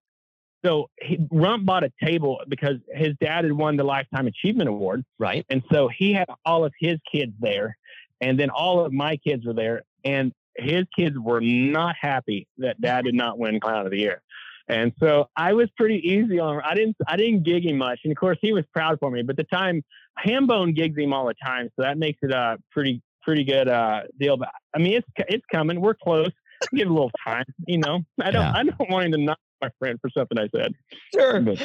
So 0.64 0.90
he, 1.00 1.18
Rump 1.31 1.64
bought 1.64 1.85
a 1.85 1.92
table 2.02 2.40
because 2.48 2.76
his 2.92 3.14
dad 3.20 3.44
had 3.44 3.52
won 3.52 3.76
the 3.76 3.85
Lifetime 3.85 4.26
Achievement 4.26 4.68
Award. 4.68 5.05
Right. 5.18 5.46
And 5.48 5.62
so 5.72 5.88
he 5.88 6.12
had 6.12 6.26
all 6.44 6.64
of 6.64 6.72
his 6.81 6.98
kids 7.11 7.33
there. 7.38 7.76
And 8.20 8.40
then 8.40 8.50
all 8.50 8.85
of 8.85 8.92
my 8.92 9.16
kids 9.16 9.44
were 9.44 9.52
there. 9.52 9.83
And 10.05 10.33
his 10.58 10.84
kids 10.96 11.16
were 11.18 11.40
not 11.40 11.94
happy 12.00 12.46
that 12.58 12.80
dad 12.80 13.04
did 13.04 13.14
not 13.14 13.38
win 13.38 13.60
clown 13.60 13.84
of 13.84 13.90
the 13.90 13.98
year. 13.98 14.22
And 14.68 14.92
so 14.98 15.28
I 15.36 15.52
was 15.52 15.68
pretty 15.76 15.96
easy 15.96 16.40
on 16.40 16.56
him. 16.56 16.62
I 16.64 16.74
didn't 16.74 16.96
I 17.06 17.16
didn't 17.16 17.44
gig 17.44 17.64
him 17.64 17.78
much. 17.78 18.00
And 18.04 18.10
of 18.10 18.16
course 18.18 18.38
he 18.40 18.52
was 18.52 18.64
proud 18.72 18.98
for 18.98 19.10
me. 19.10 19.22
But 19.22 19.36
the 19.36 19.44
time 19.44 19.82
Hambone 20.24 20.74
gigs 20.74 20.98
him 20.98 21.12
all 21.12 21.26
the 21.26 21.34
time. 21.44 21.68
So 21.76 21.82
that 21.82 21.98
makes 21.98 22.18
it 22.22 22.32
a 22.32 22.58
pretty 22.72 23.00
pretty 23.22 23.44
good 23.44 23.68
uh, 23.68 24.02
deal. 24.18 24.36
But 24.36 24.48
I 24.74 24.78
mean 24.78 24.94
it's 24.94 25.06
it's 25.28 25.44
coming. 25.52 25.80
We're 25.80 25.94
close. 25.94 26.30
Give 26.74 26.88
a 26.88 26.92
little 26.92 27.12
time, 27.24 27.44
you 27.66 27.78
know. 27.78 28.00
I 28.20 28.30
don't 28.30 28.42
yeah. 28.42 28.52
I 28.54 28.62
don't 28.64 28.90
want 28.90 29.06
him 29.06 29.12
to 29.12 29.18
knock 29.18 29.38
my 29.60 29.68
friend 29.78 29.98
for 30.00 30.10
something 30.10 30.38
I 30.38 30.48
said. 30.56 30.72
Sure. 31.14 31.40
But, 31.40 31.62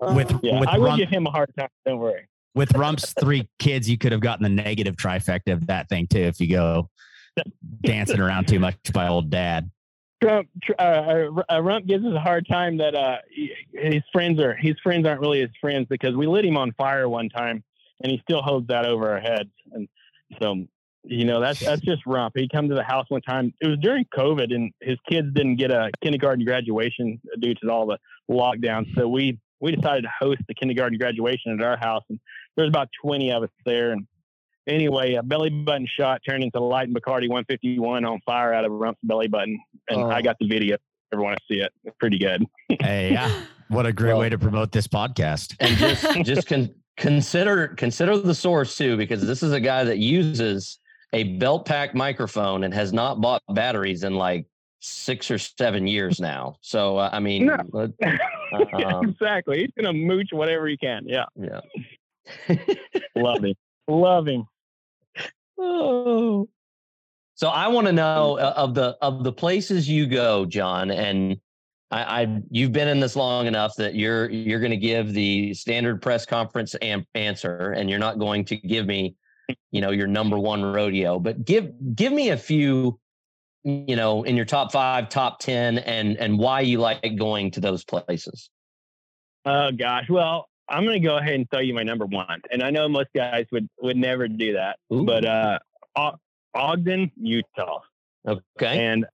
uh, 0.00 0.12
with 0.14 0.32
yeah, 0.42 0.60
with 0.60 0.68
I 0.68 0.78
will 0.78 0.96
give 0.96 1.08
him 1.08 1.26
a 1.26 1.30
hard 1.30 1.50
time. 1.58 1.68
Don't 1.86 1.98
worry. 1.98 2.28
With 2.54 2.72
Rump's 2.76 3.14
three 3.18 3.48
kids, 3.58 3.88
you 3.88 3.98
could 3.98 4.12
have 4.12 4.20
gotten 4.20 4.42
the 4.42 4.62
negative 4.62 4.96
trifecta 4.96 5.52
of 5.52 5.66
that 5.68 5.88
thing 5.88 6.06
too 6.06 6.20
if 6.20 6.40
you 6.40 6.48
go 6.48 6.90
dancing 7.82 8.20
around 8.20 8.48
too 8.48 8.58
much 8.58 8.76
by 8.92 9.08
old 9.08 9.30
dad. 9.30 9.70
Trump, 10.22 10.48
uh, 10.78 10.82
uh, 10.82 11.42
uh, 11.50 11.62
Rump 11.62 11.86
gives 11.86 12.04
us 12.04 12.12
a 12.14 12.20
hard 12.20 12.46
time 12.48 12.78
that 12.78 12.94
uh, 12.94 13.18
his 13.72 14.02
friends 14.12 14.40
are 14.40 14.56
his 14.56 14.74
friends 14.82 15.06
aren't 15.06 15.20
really 15.20 15.40
his 15.40 15.50
friends 15.60 15.86
because 15.88 16.16
we 16.16 16.26
lit 16.26 16.44
him 16.44 16.56
on 16.56 16.72
fire 16.72 17.08
one 17.08 17.28
time, 17.28 17.62
and 18.02 18.10
he 18.10 18.20
still 18.22 18.42
holds 18.42 18.66
that 18.68 18.84
over 18.84 19.10
our 19.12 19.20
heads. 19.20 19.50
And 19.72 19.88
so, 20.40 20.66
you 21.04 21.24
know, 21.24 21.40
that's 21.40 21.60
that's 21.60 21.82
just 21.82 22.04
Rump. 22.04 22.34
He 22.36 22.48
come 22.48 22.68
to 22.68 22.74
the 22.74 22.82
house 22.82 23.06
one 23.10 23.22
time. 23.22 23.54
It 23.60 23.68
was 23.68 23.78
during 23.80 24.06
COVID, 24.06 24.52
and 24.52 24.72
his 24.80 24.98
kids 25.08 25.28
didn't 25.34 25.56
get 25.56 25.70
a 25.70 25.90
kindergarten 26.02 26.44
graduation 26.44 27.20
due 27.38 27.54
to 27.54 27.70
all 27.70 27.86
the 27.86 27.98
lockdowns. 28.28 28.92
So 28.96 29.06
we 29.06 29.38
we 29.60 29.72
decided 29.72 30.02
to 30.02 30.10
host 30.18 30.40
the 30.48 30.54
kindergarten 30.54 30.98
graduation 30.98 31.52
at 31.52 31.64
our 31.64 31.76
house, 31.76 32.02
and 32.08 32.18
there's 32.56 32.68
about 32.68 32.88
20 33.02 33.30
of 33.30 33.44
us 33.44 33.50
there. 33.64 33.92
And 33.92 34.06
anyway, 34.68 35.14
a 35.14 35.22
belly 35.22 35.50
button 35.50 35.86
shot 35.98 36.20
turned 36.28 36.42
into 36.44 36.60
light 36.60 36.88
and 36.88 36.96
Bacardi 36.96 37.28
151 37.28 38.04
on 38.04 38.20
fire 38.26 38.52
out 38.54 38.64
of 38.64 38.72
Rump's 38.72 39.00
belly 39.02 39.28
button. 39.28 39.58
And 39.88 40.00
Oh. 40.02 40.10
I 40.10 40.22
got 40.22 40.36
the 40.40 40.46
video. 40.48 40.76
Ever 41.12 41.22
want 41.22 41.38
to 41.38 41.42
see 41.54 41.60
it? 41.60 41.72
It's 41.84 41.96
pretty 41.98 42.18
good. 42.18 42.44
Hey, 42.80 43.12
yeah. 43.12 43.42
What 43.68 43.86
a 43.86 43.92
great 43.92 44.12
Well- 44.12 44.20
way 44.20 44.28
to 44.28 44.38
promote 44.38 44.70
this 44.72 44.86
podcast. 44.86 45.56
and 45.60 45.76
just 45.76 46.06
just 46.24 46.46
con- 46.48 46.74
consider 46.96 47.68
consider 47.68 48.18
the 48.18 48.34
source 48.34 48.76
too 48.76 48.96
because 48.96 49.26
this 49.26 49.42
is 49.42 49.52
a 49.52 49.60
guy 49.60 49.84
that 49.84 49.98
uses 49.98 50.78
a 51.12 51.24
belt 51.38 51.64
pack 51.64 51.94
microphone 51.94 52.64
and 52.64 52.74
has 52.74 52.92
not 52.92 53.20
bought 53.20 53.42
batteries 53.54 54.04
in 54.04 54.14
like 54.14 54.46
six 54.80 55.30
or 55.30 55.38
seven 55.38 55.86
years 55.86 56.20
now 56.20 56.56
so 56.60 56.98
uh, 56.98 57.08
i 57.12 57.18
mean 57.20 57.46
No. 57.46 57.56
let- 57.72 57.90
Um, 58.84 59.08
exactly. 59.10 59.60
He's 59.60 59.70
gonna 59.76 59.92
mooch 59.92 60.28
whatever 60.32 60.66
he 60.68 60.76
can. 60.76 61.02
Yeah, 61.06 61.24
yeah 61.36 61.60
love 63.16 63.44
him. 63.44 63.54
Love 63.88 64.26
him. 64.28 64.44
Oh. 65.58 66.48
So 67.34 67.48
i 67.48 67.68
want 67.68 67.86
to 67.86 67.92
know 67.92 68.38
uh, 68.38 68.54
of 68.56 68.74
the 68.74 68.96
of 69.00 69.24
the 69.24 69.32
places 69.32 69.88
you 69.88 70.06
go 70.06 70.44
john 70.44 70.90
and 70.90 71.36
I, 71.90 72.22
I 72.22 72.42
you've 72.50 72.72
been 72.72 72.88
in 72.88 73.00
this 73.00 73.16
long 73.16 73.46
enough 73.46 73.74
that 73.76 73.94
you're 73.94 74.28
you're 74.28 74.60
going 74.60 74.72
to 74.72 74.76
give 74.76 75.12
the 75.12 75.54
standard 75.54 76.02
press 76.02 76.26
conference 76.26 76.74
am- 76.82 77.06
answer 77.14 77.72
and 77.72 77.88
you're 77.88 77.98
not 77.98 78.18
going 78.18 78.44
to 78.46 78.56
give 78.56 78.86
me 78.86 79.14
you 79.70 79.80
know 79.80 79.90
your 79.90 80.06
number 80.06 80.38
one 80.38 80.62
rodeo 80.62 81.18
but 81.18 81.44
give 81.44 81.72
give 81.94 82.12
me 82.12 82.30
a 82.30 82.36
few 82.36 82.98
you 83.64 83.96
know 83.96 84.22
in 84.22 84.36
your 84.36 84.44
top 84.44 84.72
5 84.72 85.08
top 85.08 85.40
10 85.40 85.78
and 85.78 86.16
and 86.16 86.38
why 86.38 86.60
you 86.60 86.78
like 86.78 87.16
going 87.16 87.50
to 87.52 87.60
those 87.60 87.84
places. 87.84 88.50
Oh 89.44 89.70
gosh. 89.72 90.08
Well, 90.08 90.47
I'm 90.68 90.84
gonna 90.84 91.00
go 91.00 91.16
ahead 91.16 91.34
and 91.34 91.50
tell 91.50 91.62
you 91.62 91.74
my 91.74 91.82
number 91.82 92.06
one. 92.06 92.42
And 92.50 92.62
I 92.62 92.70
know 92.70 92.88
most 92.88 93.08
guys 93.14 93.46
would 93.52 93.68
would 93.80 93.96
never 93.96 94.28
do 94.28 94.52
that, 94.54 94.78
Ooh. 94.92 95.04
but 95.04 95.24
uh, 95.24 95.58
Ogden, 96.54 97.10
Utah. 97.16 97.80
okay 98.26 98.86
and 98.86 99.06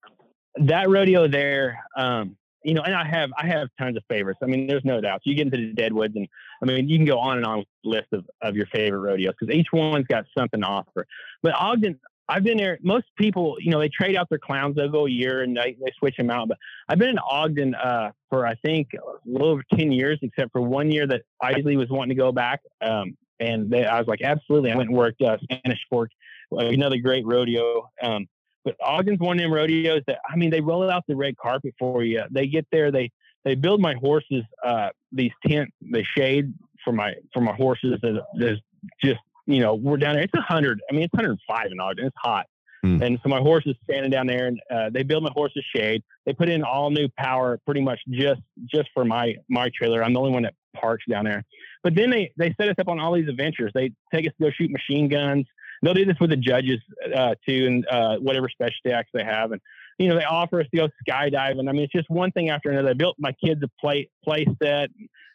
that 0.57 0.89
rodeo 0.89 1.27
there 1.29 1.85
um 1.97 2.37
you 2.63 2.73
know 2.75 2.83
and 2.83 2.95
i 2.95 3.05
have 3.05 3.31
i 3.37 3.47
have 3.47 3.69
tons 3.79 3.97
of 3.97 4.03
favorites 4.09 4.39
i 4.43 4.47
mean 4.47 4.67
there's 4.67 4.85
no 4.85 5.01
doubt 5.01 5.21
you 5.25 5.35
get 5.35 5.47
into 5.47 5.59
the 5.59 5.73
deadwoods 5.73 6.15
and 6.17 6.29
i 6.63 6.65
mean 6.65 6.89
you 6.89 6.97
can 6.97 7.05
go 7.05 7.19
on 7.19 7.37
and 7.37 7.45
on 7.47 7.59
with 7.59 7.67
the 7.83 7.91
list 7.91 8.09
of, 8.13 8.25
of 8.41 8.57
your 8.57 8.67
favorite 8.67 9.01
rodeos 9.01 9.35
because 9.39 9.55
each 9.55 9.67
one's 9.73 10.07
got 10.07 10.25
something 10.37 10.61
to 10.61 10.67
offer 10.67 11.07
but 11.43 11.53
ogden 11.55 11.99
i've 12.29 12.43
been 12.43 12.57
there 12.57 12.79
most 12.83 13.07
people 13.17 13.57
you 13.61 13.71
know 13.71 13.79
they 13.79 13.89
trade 13.89 14.17
out 14.17 14.29
their 14.29 14.39
clowns 14.39 14.77
they'll 14.77 14.89
go 14.89 15.07
a 15.07 15.11
year 15.11 15.43
and 15.43 15.57
they, 15.57 15.77
they 15.85 15.93
switch 15.99 16.17
them 16.17 16.31
out 16.31 16.49
but 16.49 16.59
i've 16.89 16.99
been 16.99 17.11
in 17.11 17.19
ogden 17.19 17.75
uh 17.75 18.11
for 18.31 18.47
i 18.47 18.55
think 18.57 18.89
a 18.95 19.29
little 19.29 19.49
over 19.49 19.63
10 19.75 19.93
years 19.93 20.19
except 20.23 20.53
for 20.53 20.61
one 20.61 20.91
year 20.91 21.07
that 21.07 21.23
isley 21.43 21.77
was 21.77 21.89
wanting 21.91 22.17
to 22.17 22.21
go 22.21 22.33
back 22.33 22.61
um 22.83 23.17
and 23.41 23.71
they, 23.71 23.85
i 23.85 23.99
was 23.99 24.07
like 24.07 24.23
absolutely 24.23 24.71
i 24.71 24.77
went 24.77 24.89
and 24.89 24.99
worked 24.99 25.21
uh, 25.23 25.37
spanish 25.43 25.81
fork 25.91 26.11
another 26.51 26.99
great 26.99 27.27
rodeo 27.27 27.89
um 28.03 28.27
but 28.65 28.77
Ogden's 28.81 29.21
one 29.21 29.39
of 29.39 29.43
them 29.43 29.53
rodeos 29.53 30.03
that 30.07 30.19
I 30.29 30.37
mean 30.37 30.51
they 30.51 30.61
roll 30.61 30.91
out 30.91 31.05
the 31.07 31.15
red 31.15 31.37
carpet 31.37 31.75
for 31.79 32.03
you. 32.03 32.23
They 32.31 32.47
get 32.47 32.67
there, 32.73 32.91
they 32.91 33.11
they 33.45 33.55
build 33.55 33.81
my 33.81 33.95
horses 33.95 34.43
uh 34.65 34.89
these 35.13 35.33
tent, 35.47 35.71
they 35.83 36.03
shade 36.03 36.53
for 36.83 36.93
my 36.93 37.15
for 37.33 37.41
my 37.41 37.55
horses. 37.55 38.01
There's 38.03 38.61
just 39.03 39.21
you 39.47 39.61
know 39.61 39.75
we're 39.75 39.97
down 39.97 40.15
there. 40.15 40.25
It's 40.25 40.35
a 40.35 40.41
hundred. 40.41 40.81
I 40.89 40.93
mean 40.93 41.03
it's 41.03 41.13
105 41.13 41.73
in 41.73 41.81
Ogden. 41.81 42.07
It's 42.07 42.17
hot. 42.19 42.47
Hmm. 42.83 43.03
And 43.03 43.19
so 43.23 43.29
my 43.29 43.39
horse 43.39 43.65
is 43.67 43.77
standing 43.85 44.11
down 44.11 44.27
there, 44.27 44.47
and 44.47 44.61
uh, 44.71 44.91
they 44.91 45.03
build 45.03 45.23
my 45.23 45.31
horse's 45.33 45.65
shade. 45.75 46.03
They 46.27 46.33
put 46.33 46.49
in 46.49 46.63
all 46.63 46.91
new 46.91 47.09
power, 47.17 47.59
pretty 47.65 47.81
much 47.81 48.01
just 48.11 48.43
just 48.67 48.89
for 48.93 49.05
my 49.05 49.37
my 49.49 49.71
trailer. 49.77 50.05
I'm 50.05 50.13
the 50.13 50.21
only 50.21 50.33
one 50.33 50.43
that 50.43 50.55
parks 50.75 51.05
down 51.09 51.25
there. 51.25 51.45
But 51.83 51.95
then 51.95 52.11
they 52.11 52.33
they 52.37 52.55
set 52.61 52.69
us 52.69 52.77
up 52.79 52.89
on 52.89 53.01
all 53.01 53.15
these 53.15 53.29
adventures. 53.29 53.73
They 53.75 53.93
take 54.13 54.27
us 54.27 54.33
to 54.39 54.45
go 54.45 54.51
shoot 54.51 54.71
machine 54.71 55.09
guns 55.09 55.47
they'll 55.85 55.95
do 55.95 56.05
this 56.05 56.17
with 56.21 56.31
the 56.31 56.37
judges 56.37 56.81
uh, 57.15 57.35
too, 57.47 57.67
and 57.67 57.87
uh, 57.89 58.17
whatever 58.17 58.49
specialty 58.49 58.91
acts 58.91 59.11
they 59.13 59.25
have, 59.25 59.53
and 59.53 59.61
you 59.99 60.09
know 60.09 60.17
they 60.17 60.25
offer 60.25 60.61
us 60.61 60.67
to 60.75 60.81
go 60.81 60.89
skydiving. 61.07 61.69
I 61.69 61.73
mean, 61.73 61.83
it's 61.83 61.93
just 61.93 62.11
one 62.11 62.33
thing 62.33 62.51
after 62.51 62.71
another. 62.71 62.89
They 62.89 62.95
built 62.95 63.17
my 63.19 63.33
kids 63.33 63.63
a 63.63 63.69
play 63.81 64.09
play 64.25 64.47
set, 64.63 64.91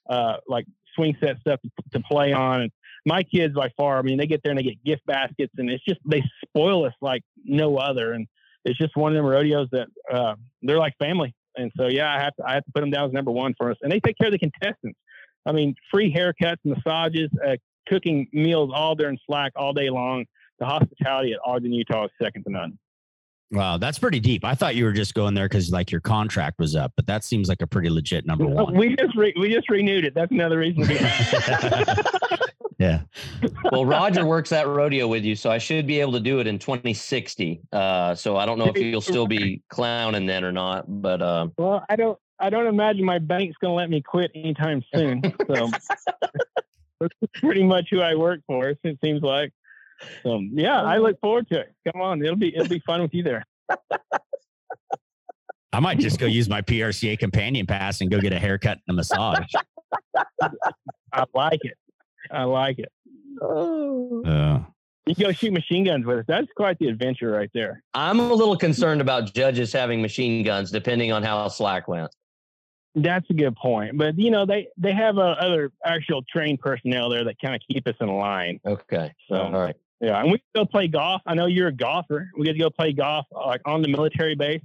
uh, 0.10 0.38
like 0.48 0.66
swing 0.96 1.16
set 1.20 1.40
stuff 1.40 1.60
to, 1.62 2.00
to 2.00 2.00
play 2.04 2.34
on, 2.34 2.62
and 2.62 2.72
my 3.06 3.24
kids 3.24 3.54
by 3.56 3.70
far. 3.78 3.98
I 3.98 4.02
mean, 4.02 4.18
they 4.18 4.28
get 4.28 4.42
there 4.44 4.52
and 4.52 4.60
they 4.60 4.64
get 4.64 4.84
gift 4.84 5.06
baskets, 5.06 5.54
and 5.58 5.70
it's 5.70 5.84
just 5.84 6.00
they 6.06 6.24
spoil 6.48 6.86
us 6.86 6.94
like 7.02 7.24
no 7.44 7.78
other, 7.78 8.14
and 8.14 8.28
it's 8.66 8.78
just 8.78 8.96
one 8.96 9.12
of 9.12 9.16
them 9.16 9.26
rodeos 9.26 9.68
that 9.72 9.88
uh, 10.12 10.36
they're 10.62 10.80
like 10.80 10.94
family. 11.00 11.34
And 11.56 11.72
so, 11.78 11.88
yeah, 11.88 12.14
I 12.14 12.22
have 12.22 12.36
to 12.36 12.44
I 12.46 12.54
have 12.56 12.66
to 12.66 12.72
put 12.74 12.82
them 12.82 12.92
down 12.92 13.08
as 13.08 13.14
number 13.14 13.32
one 13.32 13.54
for 13.58 13.72
us, 13.72 13.78
and 13.82 13.92
they 13.92 14.00
take 14.00 14.18
care 14.18 14.28
of 14.28 14.34
the 14.34 14.40
contestants. 14.40 15.00
I 15.46 15.52
mean, 15.52 15.76
free 15.92 16.14
haircuts, 16.14 16.58
massages, 16.64 17.30
uh, 17.46 17.56
cooking 17.88 18.28
meals 18.34 18.72
all 18.74 18.96
during 18.96 19.18
slack 19.26 19.54
all 19.56 19.74
day 19.74 19.90
long 19.90 20.26
the 20.60 20.66
hospitality 20.66 21.34
at 21.34 21.40
Ogden, 21.46 21.74
Utah 21.74 22.06
is 22.06 22.12
second 22.22 22.44
to 22.44 22.52
none. 22.52 22.78
Wow, 23.52 23.78
that's 23.78 23.98
pretty 23.98 24.20
deep. 24.20 24.46
I 24.46 24.54
thought 24.54 24.76
you 24.76 24.86
were 24.86 24.94
just 24.94 25.14
going 25.16 25.34
there 25.34 25.50
because 25.50 25.72
like 25.72 25.92
your 25.92 26.02
contract 26.02 26.60
was 26.60 26.76
up, 26.76 26.94
but 26.96 27.08
that 27.08 27.24
seems 27.24 27.50
like 27.50 27.62
a 27.62 27.68
pretty 27.68 27.90
legit 27.90 28.26
number 28.26 28.46
one. 28.46 28.76
We 28.76 28.96
just 28.96 29.16
re- 29.16 29.34
we 29.40 29.52
just 29.52 29.70
renewed 29.70 30.06
it. 30.06 30.14
That's 30.14 30.32
another 30.32 30.60
reason. 30.60 30.84
To 30.84 32.04
yeah. 32.80 33.02
well 33.72 33.86
roger 33.86 34.26
works 34.26 34.52
that 34.52 34.66
rodeo 34.66 35.06
with 35.06 35.26
you 35.26 35.36
so 35.36 35.52
i 35.52 35.58
should 35.58 35.86
be 35.86 36.00
able 36.00 36.14
to 36.14 36.20
do 36.22 36.40
it 36.40 36.48
in 36.48 36.58
2060 36.58 37.60
uh 37.74 38.16
so 38.16 38.38
i 38.38 38.46
don't 38.46 38.58
know 38.58 38.68
if 38.68 38.78
you'll 38.78 39.02
still 39.02 39.28
be 39.28 39.62
clowning 39.68 40.26
then 40.26 40.46
or 40.46 40.54
not 40.54 40.86
but 40.88 41.22
uh 41.22 41.46
well, 41.58 41.84
I 41.90 41.98
don't 41.98 42.18
I 42.40 42.50
don't 42.50 42.68
imagine 42.68 43.04
my 43.04 43.20
bank's 43.20 43.58
going 43.58 43.72
to 43.72 43.76
let 43.76 43.90
me 43.90 44.02
quit 44.02 44.32
anytime 44.34 44.82
soon. 44.94 45.22
So 45.48 45.70
that's 47.00 47.14
pretty 47.34 47.64
much 47.64 47.88
who 47.92 48.02
I 48.02 48.16
work 48.16 48.42
for. 48.48 48.70
It 48.70 48.98
seems 49.04 49.22
like. 49.22 49.52
So 50.24 50.42
yeah, 50.52 50.82
I 50.82 50.98
look 50.98 51.20
forward 51.20 51.48
to 51.50 51.60
it. 51.60 51.74
Come 51.92 52.02
on, 52.02 52.24
it'll 52.24 52.36
be 52.36 52.56
it'll 52.56 52.68
be 52.68 52.80
fun 52.86 53.02
with 53.02 53.14
you 53.14 53.24
there. 53.24 53.46
I 55.72 55.80
might 55.80 56.00
just 56.00 56.20
go 56.20 56.26
use 56.26 56.50
my 56.50 56.62
PRCA 56.62 57.18
companion 57.20 57.66
pass 57.68 58.02
and 58.02 58.10
go 58.10 58.20
get 58.20 58.34
a 58.34 58.40
haircut 58.40 58.80
and 58.88 58.96
a 58.96 58.98
massage. 58.98 59.54
I 61.14 61.24
like 61.34 61.60
it. 61.64 61.78
I 62.32 62.44
like 62.44 62.80
it. 62.80 62.92
Uh, 63.42 64.60
You 65.06 65.16
can 65.16 65.24
go 65.26 65.32
shoot 65.32 65.54
machine 65.54 65.84
guns 65.86 66.06
with 66.06 66.20
us. 66.20 66.26
That's 66.28 66.48
quite 66.56 66.78
the 66.80 66.88
adventure 66.88 67.32
right 67.32 67.50
there. 67.54 67.84
i'm 67.94 68.20
a 68.20 68.34
little 68.34 68.58
concerned 68.58 69.00
about 69.02 69.34
judges 69.34 69.72
having 69.72 70.02
machine 70.02 70.44
guns 70.44 70.72
depending 70.72 71.12
on 71.12 71.24
how 71.24 71.48
slack 71.48 71.88
went 71.88 72.12
That's 72.96 73.30
a 73.30 73.34
good 73.34 73.56
point. 73.56 73.98
But 73.98 74.18
you 74.18 74.32
know, 74.32 74.46
they 74.46 74.68
they 74.78 74.92
have 74.94 75.18
uh, 75.20 75.36
other 75.40 75.72
actual 75.86 76.24
trained 76.24 76.60
personnel 76.60 77.10
there 77.10 77.24
that 77.24 77.36
kind 77.40 77.56
of 77.56 77.62
keep 77.72 77.88
us 77.88 77.96
in 78.02 78.08
line. 78.08 78.60
okay 78.66 79.14
So 79.30 79.36
all 79.36 79.52
right 79.52 79.76
yeah, 80.02 80.20
and 80.20 80.32
we 80.32 80.42
go 80.56 80.66
play 80.66 80.88
golf. 80.88 81.22
I 81.26 81.34
know 81.34 81.46
you're 81.46 81.68
a 81.68 81.74
golfer. 81.74 82.30
We 82.38 82.46
get 82.46 82.54
to 82.54 82.60
go 82.60 82.70
play 82.70 82.94
golf 82.94 83.26
like 83.32 83.62
on 83.66 83.82
the 83.82 83.90
military 83.90 84.36
base. 84.36 84.62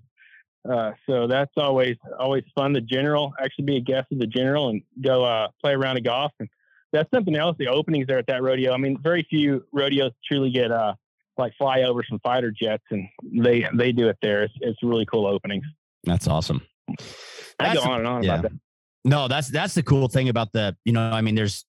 Uh, 0.71 0.93
so 1.09 1.27
that's 1.27 1.53
always 1.57 1.97
always 2.19 2.45
fun. 2.55 2.73
The 2.73 2.81
general 2.81 3.35
actually 3.43 3.65
be 3.67 3.77
a 3.77 3.81
guest 3.81 4.07
of 4.13 4.19
the 4.19 4.27
general 4.27 4.71
and 4.71 4.83
go 5.03 5.25
uh, 5.25 5.49
play 5.61 5.73
around 5.73 5.99
of 5.99 6.05
golf. 6.05 6.33
And 6.41 6.49
that's 6.93 7.11
something 7.13 7.37
else. 7.37 7.57
The 7.59 7.69
openings 7.69 8.07
there 8.07 8.19
at 8.19 8.27
that 8.29 8.43
rodeo. 8.43 8.73
I 8.73 8.77
mean, 8.79 8.99
very 9.03 9.27
few 9.29 9.65
rodeos 9.73 10.13
truly 10.27 10.51
get 10.51 10.71
uh, 10.71 10.95
like 11.37 11.53
flyovers 11.61 12.07
from 12.07 12.21
fighter 12.21 12.51
jets, 12.51 12.85
and 12.91 13.09
they 13.23 13.67
they 13.75 13.93
do 13.93 14.09
it 14.09 14.17
there. 14.23 14.45
It's, 14.45 14.55
it's 14.61 14.83
really 14.83 15.07
cool 15.07 15.27
openings. 15.27 15.65
that's 16.05 16.29
awesome. 16.29 16.63
I 16.89 16.95
That's- 17.59 17.85
go 17.85 17.91
on 17.91 17.99
and 18.01 18.09
on 18.09 18.23
yeah. 18.23 18.39
about 18.39 18.43
that. 18.51 18.53
No, 19.07 19.29
that's 19.29 19.49
that's 19.49 19.75
the 19.75 19.83
cool 19.83 20.09
thing 20.09 20.31
about 20.31 20.53
the, 20.53 20.75
you 20.85 20.93
know, 20.93 21.03
I 21.03 21.21
mean, 21.21 21.35
there's 21.35 21.67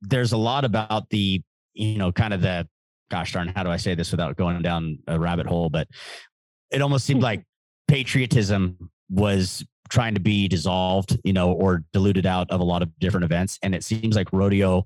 there's 0.00 0.30
a 0.30 0.36
lot 0.36 0.64
about 0.64 1.10
the, 1.10 1.42
you 1.74 1.98
know, 1.98 2.12
kind 2.12 2.32
of 2.32 2.40
the 2.40 2.68
gosh 3.10 3.32
darn, 3.32 3.48
how 3.48 3.62
do 3.62 3.70
I 3.70 3.76
say 3.76 3.94
this 3.94 4.10
without 4.10 4.36
going 4.36 4.60
down 4.62 4.98
a 5.06 5.18
rabbit 5.18 5.46
hole? 5.46 5.70
But 5.70 5.88
it 6.70 6.82
almost 6.82 7.06
seemed 7.06 7.18
mm-hmm. 7.18 7.24
like 7.24 7.44
patriotism 7.86 8.90
was 9.10 9.64
trying 9.88 10.14
to 10.14 10.20
be 10.20 10.48
dissolved, 10.48 11.18
you 11.24 11.32
know, 11.32 11.52
or 11.52 11.84
diluted 11.92 12.26
out 12.26 12.50
of 12.50 12.60
a 12.60 12.64
lot 12.64 12.82
of 12.82 12.90
different 12.98 13.24
events. 13.24 13.58
And 13.62 13.74
it 13.74 13.82
seems 13.82 14.16
like 14.16 14.32
rodeo, 14.32 14.84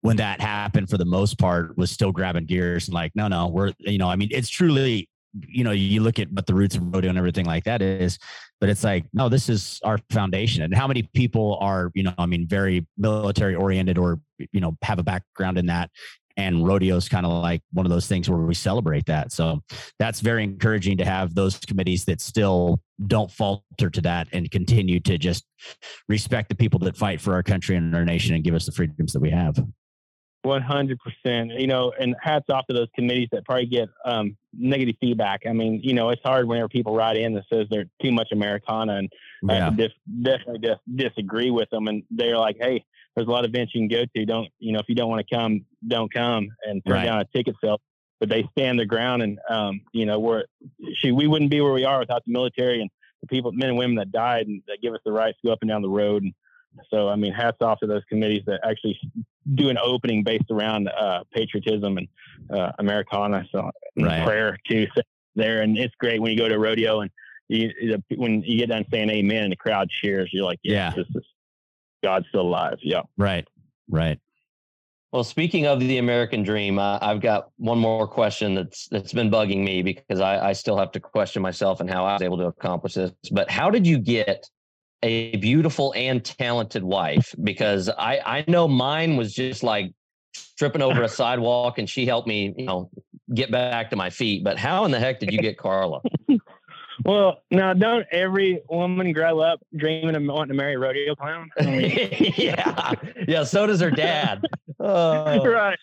when 0.00 0.16
that 0.16 0.40
happened 0.40 0.88
for 0.88 0.96
the 0.96 1.04
most 1.04 1.38
part, 1.38 1.76
was 1.76 1.90
still 1.90 2.10
grabbing 2.10 2.46
gears 2.46 2.88
and 2.88 2.94
like, 2.94 3.12
no, 3.14 3.28
no, 3.28 3.48
we're, 3.48 3.72
you 3.80 3.98
know, 3.98 4.08
I 4.08 4.16
mean, 4.16 4.30
it's 4.32 4.48
truly, 4.48 5.10
you 5.46 5.62
know, 5.62 5.72
you 5.72 6.02
look 6.02 6.18
at 6.18 6.32
what 6.32 6.46
the 6.46 6.54
roots 6.54 6.74
of 6.74 6.82
rodeo 6.94 7.10
and 7.10 7.18
everything 7.18 7.44
like 7.44 7.64
that 7.64 7.82
is, 7.82 8.18
but 8.60 8.70
it's 8.70 8.82
like, 8.82 9.04
no, 9.12 9.28
this 9.28 9.50
is 9.50 9.78
our 9.84 9.98
foundation. 10.10 10.62
And 10.62 10.74
how 10.74 10.88
many 10.88 11.02
people 11.02 11.58
are, 11.60 11.90
you 11.94 12.02
know, 12.02 12.14
I 12.16 12.24
mean, 12.24 12.48
very 12.48 12.86
military 12.96 13.54
oriented 13.54 13.98
or, 13.98 14.20
you 14.52 14.60
know, 14.60 14.76
have 14.82 14.98
a 14.98 15.02
background 15.02 15.58
in 15.58 15.66
that. 15.66 15.90
And 16.36 16.66
rodeo 16.66 16.96
is 16.96 17.08
kind 17.08 17.26
of 17.26 17.32
like 17.42 17.62
one 17.72 17.84
of 17.86 17.90
those 17.90 18.06
things 18.06 18.30
where 18.30 18.38
we 18.38 18.54
celebrate 18.54 19.06
that. 19.06 19.32
So 19.32 19.60
that's 19.98 20.20
very 20.20 20.44
encouraging 20.44 20.96
to 20.98 21.04
have 21.04 21.34
those 21.34 21.58
committees 21.58 22.04
that 22.06 22.20
still 22.20 22.80
don't 23.06 23.30
falter 23.30 23.90
to 23.90 24.00
that 24.02 24.28
and 24.32 24.50
continue 24.50 25.00
to 25.00 25.18
just 25.18 25.44
respect 26.08 26.48
the 26.48 26.54
people 26.54 26.78
that 26.80 26.96
fight 26.96 27.20
for 27.20 27.34
our 27.34 27.42
country 27.42 27.76
and 27.76 27.94
our 27.94 28.04
nation 28.04 28.34
and 28.34 28.44
give 28.44 28.54
us 28.54 28.66
the 28.66 28.72
freedoms 28.72 29.12
that 29.12 29.20
we 29.20 29.30
have. 29.30 29.62
One 30.42 30.62
hundred 30.62 30.98
percent. 31.00 31.50
You 31.50 31.66
know, 31.66 31.92
and 32.00 32.16
hats 32.22 32.46
off 32.48 32.66
to 32.68 32.72
those 32.72 32.88
committees 32.94 33.28
that 33.32 33.44
probably 33.44 33.66
get 33.66 33.90
um, 34.06 34.38
negative 34.54 34.94
feedback. 34.98 35.42
I 35.46 35.52
mean, 35.52 35.80
you 35.82 35.92
know, 35.92 36.08
it's 36.08 36.22
hard 36.24 36.48
whenever 36.48 36.68
people 36.68 36.94
write 36.94 37.18
in 37.18 37.34
that 37.34 37.44
says 37.52 37.66
they're 37.70 37.84
too 38.02 38.10
much 38.10 38.28
Americana, 38.32 38.96
and 38.96 39.10
I 39.50 39.56
Yeah. 39.56 39.70
dis- 39.70 39.92
definitely 40.22 40.60
dis- 40.60 40.78
disagree 40.96 41.50
with 41.50 41.68
them. 41.68 41.88
And 41.88 42.04
they're 42.10 42.38
like, 42.38 42.56
"Hey, 42.58 42.82
there's 43.14 43.28
a 43.28 43.30
lot 43.30 43.44
of 43.44 43.50
events 43.50 43.74
you 43.74 43.82
can 43.82 43.88
go 43.88 44.04
to. 44.16 44.24
Don't 44.24 44.48
you 44.58 44.72
know 44.72 44.78
if 44.78 44.86
you 44.88 44.94
don't 44.94 45.10
want 45.10 45.26
to 45.28 45.34
come, 45.34 45.60
don't 45.86 46.12
come 46.12 46.48
and 46.64 46.82
turn 46.84 46.94
Right. 46.94 47.04
down 47.04 47.20
a 47.20 47.24
ticket 47.36 47.56
sale. 47.62 47.80
But 48.18 48.28
they 48.28 48.44
stand 48.52 48.78
their 48.78 48.86
ground, 48.86 49.22
and 49.22 49.38
um, 49.48 49.80
you 49.94 50.04
know 50.04 50.18
we're 50.18 50.44
she 50.96 51.10
we 51.10 51.26
wouldn't 51.26 51.50
be 51.50 51.62
where 51.62 51.72
we 51.72 51.84
are 51.86 51.98
without 51.98 52.22
the 52.26 52.32
military 52.32 52.82
and 52.82 52.90
the 53.22 53.26
people, 53.28 53.50
men 53.52 53.70
and 53.70 53.78
women 53.78 53.96
that 53.96 54.12
died, 54.12 54.46
and 54.46 54.62
that 54.66 54.78
give 54.82 54.92
us 54.92 55.00
the 55.06 55.12
right 55.12 55.34
to 55.34 55.46
go 55.46 55.52
up 55.52 55.58
and 55.62 55.70
down 55.70 55.80
the 55.80 55.88
road. 55.88 56.22
And 56.22 56.34
so, 56.90 57.08
I 57.08 57.16
mean, 57.16 57.32
hats 57.32 57.56
off 57.62 57.80
to 57.80 57.86
those 57.86 58.02
committees 58.10 58.42
that 58.46 58.60
actually 58.62 58.98
do 59.54 59.70
an 59.70 59.78
opening 59.82 60.22
based 60.22 60.50
around 60.50 60.88
uh, 60.88 61.24
patriotism 61.32 61.96
and 61.98 62.08
uh, 62.50 62.72
Americana. 62.78 63.46
So 63.52 63.70
Right. 63.98 64.22
prayer 64.24 64.58
too 64.68 64.86
so 64.94 65.00
there, 65.34 65.62
and 65.62 65.78
it's 65.78 65.94
great 65.96 66.20
when 66.20 66.30
you 66.30 66.36
go 66.36 66.46
to 66.48 66.54
a 66.56 66.58
rodeo 66.58 67.00
and 67.00 67.10
you 67.48 67.68
the- 68.08 68.16
when 68.16 68.42
you 68.42 68.58
get 68.58 68.68
done 68.68 68.84
saying 68.90 69.08
amen 69.08 69.44
and 69.44 69.52
the 69.52 69.56
crowd 69.56 69.88
cheers. 69.88 70.28
You're 70.30 70.44
like, 70.44 70.60
Yeah. 70.62 70.90
this 70.94 71.06
is 71.14 71.24
God's 72.04 72.26
still 72.28 72.42
alive. 72.42 72.78
Yeah. 72.82 73.02
Right. 73.16 73.48
Right. 73.88 74.18
Well, 75.12 75.24
speaking 75.24 75.66
of 75.66 75.80
the 75.80 75.98
American 75.98 76.44
dream, 76.44 76.78
uh, 76.78 76.98
I've 77.02 77.20
got 77.20 77.50
one 77.56 77.78
more 77.78 78.06
question 78.06 78.54
that's 78.54 78.86
that's 78.88 79.12
been 79.12 79.28
bugging 79.28 79.64
me 79.64 79.82
because 79.82 80.20
I, 80.20 80.50
I 80.50 80.52
still 80.52 80.76
have 80.76 80.92
to 80.92 81.00
question 81.00 81.42
myself 81.42 81.80
and 81.80 81.90
how 81.90 82.04
I 82.04 82.12
was 82.12 82.22
able 82.22 82.38
to 82.38 82.46
accomplish 82.46 82.94
this. 82.94 83.12
But 83.32 83.50
how 83.50 83.70
did 83.70 83.86
you 83.86 83.98
get 83.98 84.48
a 85.02 85.36
beautiful 85.38 85.92
and 85.96 86.24
talented 86.24 86.84
wife? 86.84 87.34
Because 87.42 87.88
I 87.88 88.20
I 88.24 88.44
know 88.46 88.68
mine 88.68 89.16
was 89.16 89.34
just 89.34 89.64
like 89.64 89.92
tripping 90.56 90.82
over 90.82 91.02
a 91.02 91.08
sidewalk, 91.20 91.78
and 91.78 91.90
she 91.90 92.06
helped 92.06 92.28
me, 92.28 92.54
you 92.56 92.66
know, 92.66 92.88
get 93.34 93.50
back 93.50 93.90
to 93.90 93.96
my 93.96 94.10
feet. 94.10 94.44
But 94.44 94.58
how 94.58 94.84
in 94.84 94.92
the 94.92 95.00
heck 95.00 95.18
did 95.18 95.32
you 95.32 95.38
get 95.38 95.58
Carla? 95.58 96.02
Well, 97.04 97.42
now 97.50 97.72
don't 97.72 98.06
every 98.10 98.62
woman 98.68 99.12
grow 99.12 99.40
up 99.40 99.60
dreaming 99.76 100.14
of 100.14 100.22
wanting 100.22 100.48
to 100.48 100.54
marry 100.54 100.74
a 100.74 100.78
rodeo 100.78 101.14
clown? 101.14 101.50
Yeah, 101.60 102.92
yeah. 103.26 103.44
So 103.44 103.66
does 103.66 103.80
her 103.80 103.90
dad. 103.90 104.44
Oh. 104.78 105.44
right. 105.44 105.78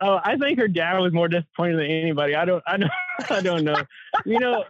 Oh, 0.00 0.18
I 0.24 0.36
think 0.36 0.58
her 0.58 0.68
dad 0.68 0.98
was 0.98 1.12
more 1.12 1.28
disappointed 1.28 1.78
than 1.78 1.86
anybody. 1.86 2.34
I 2.34 2.44
don't, 2.44 2.62
I 2.66 2.76
don't, 2.76 2.90
I 3.30 3.40
don't 3.40 3.64
know. 3.64 3.76
You 4.24 4.40
know, 4.40 4.64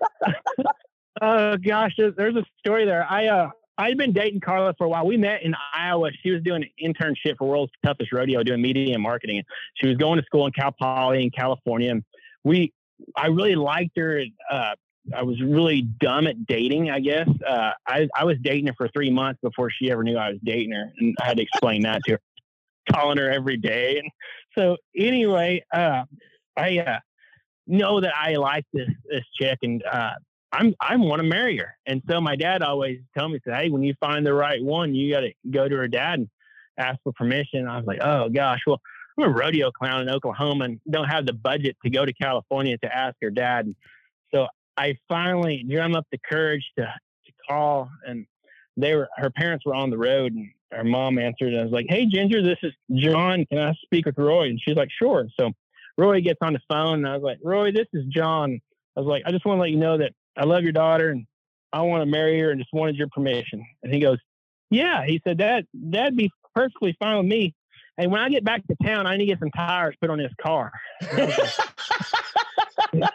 oh 1.20 1.56
gosh, 1.56 1.92
there's, 1.96 2.14
there's 2.16 2.36
a 2.36 2.44
story 2.58 2.84
there. 2.84 3.06
I, 3.08 3.28
uh, 3.28 3.50
I'd 3.78 3.96
been 3.96 4.12
dating 4.12 4.40
Carla 4.40 4.74
for 4.76 4.84
a 4.84 4.88
while. 4.90 5.06
We 5.06 5.16
met 5.16 5.42
in 5.42 5.54
Iowa. 5.74 6.10
She 6.22 6.30
was 6.30 6.42
doing 6.42 6.62
an 6.62 6.94
internship 6.94 7.38
for 7.38 7.48
World's 7.48 7.72
Toughest 7.84 8.12
Rodeo, 8.12 8.42
doing 8.42 8.60
media 8.60 8.94
and 8.94 9.02
marketing. 9.02 9.42
She 9.74 9.88
was 9.88 9.96
going 9.96 10.20
to 10.20 10.26
school 10.26 10.46
in 10.46 10.52
Cal 10.52 10.72
Poly 10.72 11.22
in 11.22 11.30
California. 11.30 11.90
And 11.90 12.04
we, 12.44 12.74
I 13.16 13.28
really 13.28 13.54
liked 13.54 13.96
her. 13.96 14.22
Uh, 14.50 14.72
I 15.14 15.22
was 15.22 15.40
really 15.42 15.82
dumb 15.82 16.26
at 16.26 16.46
dating, 16.46 16.90
I 16.90 17.00
guess. 17.00 17.28
Uh, 17.46 17.70
I, 17.86 18.08
I 18.14 18.24
was 18.24 18.36
dating 18.40 18.68
her 18.68 18.74
for 18.76 18.88
three 18.88 19.10
months 19.10 19.40
before 19.42 19.70
she 19.70 19.90
ever 19.90 20.04
knew 20.04 20.16
I 20.16 20.30
was 20.30 20.38
dating 20.44 20.72
her. 20.72 20.92
And 20.98 21.16
I 21.20 21.26
had 21.26 21.36
to 21.38 21.42
explain 21.42 21.82
that 21.82 22.02
to 22.04 22.12
her, 22.12 22.20
calling 22.92 23.18
her 23.18 23.30
every 23.30 23.56
day. 23.56 23.98
And 23.98 24.10
so 24.56 24.76
anyway, 24.96 25.64
uh, 25.74 26.04
I 26.56 26.78
uh, 26.78 26.98
know 27.66 28.00
that 28.00 28.12
I 28.14 28.36
like 28.36 28.64
this, 28.72 28.88
this 29.10 29.24
chick 29.40 29.58
and 29.62 29.82
uh, 29.90 30.12
I'm, 30.52 30.74
I 30.80 30.96
want 30.96 31.20
to 31.20 31.26
marry 31.26 31.56
her. 31.58 31.74
And 31.86 32.02
so 32.08 32.20
my 32.20 32.36
dad 32.36 32.62
always 32.62 33.00
told 33.16 33.32
me, 33.32 33.40
said, 33.44 33.54
Hey, 33.54 33.70
when 33.70 33.82
you 33.82 33.94
find 33.98 34.24
the 34.24 34.34
right 34.34 34.62
one, 34.62 34.94
you 34.94 35.12
got 35.12 35.20
to 35.20 35.32
go 35.50 35.68
to 35.68 35.76
her 35.76 35.88
dad 35.88 36.20
and 36.20 36.28
ask 36.78 36.98
for 37.02 37.12
permission. 37.12 37.66
I 37.66 37.76
was 37.76 37.86
like, 37.86 38.00
Oh 38.02 38.28
gosh, 38.28 38.60
well, 38.66 38.80
I'm 39.18 39.24
a 39.24 39.32
rodeo 39.32 39.70
clown 39.70 40.02
in 40.02 40.10
Oklahoma 40.10 40.64
and 40.66 40.80
don't 40.88 41.08
have 41.08 41.26
the 41.26 41.32
budget 41.32 41.76
to 41.84 41.90
go 41.90 42.04
to 42.04 42.12
California 42.12 42.78
to 42.78 42.94
ask 42.94 43.16
her 43.20 43.30
dad. 43.30 43.66
And 43.66 43.76
I 44.76 44.96
finally 45.08 45.64
drum 45.68 45.94
up 45.94 46.06
the 46.10 46.18
courage 46.18 46.64
to, 46.78 46.84
to 46.84 47.32
call 47.48 47.90
and 48.06 48.26
they 48.76 48.94
were, 48.94 49.08
her 49.16 49.30
parents 49.30 49.66
were 49.66 49.74
on 49.74 49.90
the 49.90 49.98
road 49.98 50.32
and 50.32 50.48
her 50.72 50.84
mom 50.84 51.18
answered 51.18 51.52
and 51.52 51.60
I 51.60 51.64
was 51.64 51.72
like, 51.72 51.86
Hey 51.88 52.06
Ginger, 52.06 52.42
this 52.42 52.58
is 52.62 52.72
John. 52.94 53.44
Can 53.46 53.58
I 53.58 53.74
speak 53.84 54.06
with 54.06 54.18
Roy? 54.18 54.48
And 54.48 54.60
she's 54.60 54.76
like, 54.76 54.88
sure. 54.90 55.26
So 55.38 55.52
Roy 55.98 56.20
gets 56.20 56.38
on 56.40 56.54
the 56.54 56.60
phone 56.68 57.00
and 57.00 57.08
I 57.08 57.14
was 57.14 57.22
like, 57.22 57.38
Roy, 57.42 57.72
this 57.72 57.88
is 57.92 58.04
John. 58.06 58.60
I 58.96 59.00
was 59.00 59.06
like, 59.06 59.22
I 59.26 59.30
just 59.30 59.44
want 59.44 59.58
to 59.58 59.62
let 59.62 59.70
you 59.70 59.76
know 59.76 59.98
that 59.98 60.12
I 60.36 60.44
love 60.44 60.62
your 60.62 60.72
daughter 60.72 61.10
and 61.10 61.26
I 61.72 61.82
want 61.82 62.02
to 62.02 62.06
marry 62.06 62.38
her 62.40 62.50
and 62.50 62.60
just 62.60 62.72
wanted 62.72 62.96
your 62.96 63.08
permission. 63.08 63.64
And 63.82 63.92
he 63.92 64.00
goes, 64.00 64.18
yeah. 64.70 65.04
He 65.06 65.20
said 65.26 65.38
that 65.38 65.64
that'd 65.74 66.16
be 66.16 66.30
perfectly 66.54 66.96
fine 66.98 67.18
with 67.18 67.26
me. 67.26 67.54
And 67.98 68.10
when 68.10 68.20
I 68.20 68.30
get 68.30 68.44
back 68.44 68.66
to 68.66 68.76
town, 68.82 69.06
I 69.06 69.16
need 69.16 69.26
to 69.26 69.32
get 69.32 69.38
some 69.38 69.50
tires 69.50 69.94
put 70.00 70.10
on 70.10 70.18
this 70.18 70.32
car. 70.40 70.72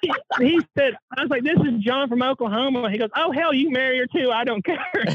he, 0.01 0.11
he 0.39 0.61
said, 0.77 0.93
I 1.17 1.21
was 1.21 1.29
like, 1.29 1.43
this 1.43 1.57
is 1.59 1.79
John 1.79 2.09
from 2.09 2.21
Oklahoma. 2.21 2.89
He 2.91 2.97
goes, 2.97 3.09
oh, 3.15 3.31
hell, 3.31 3.53
you 3.53 3.69
marry 3.71 3.99
her 3.99 4.07
too. 4.07 4.31
I 4.31 4.43
don't 4.43 4.63
care. 4.63 4.85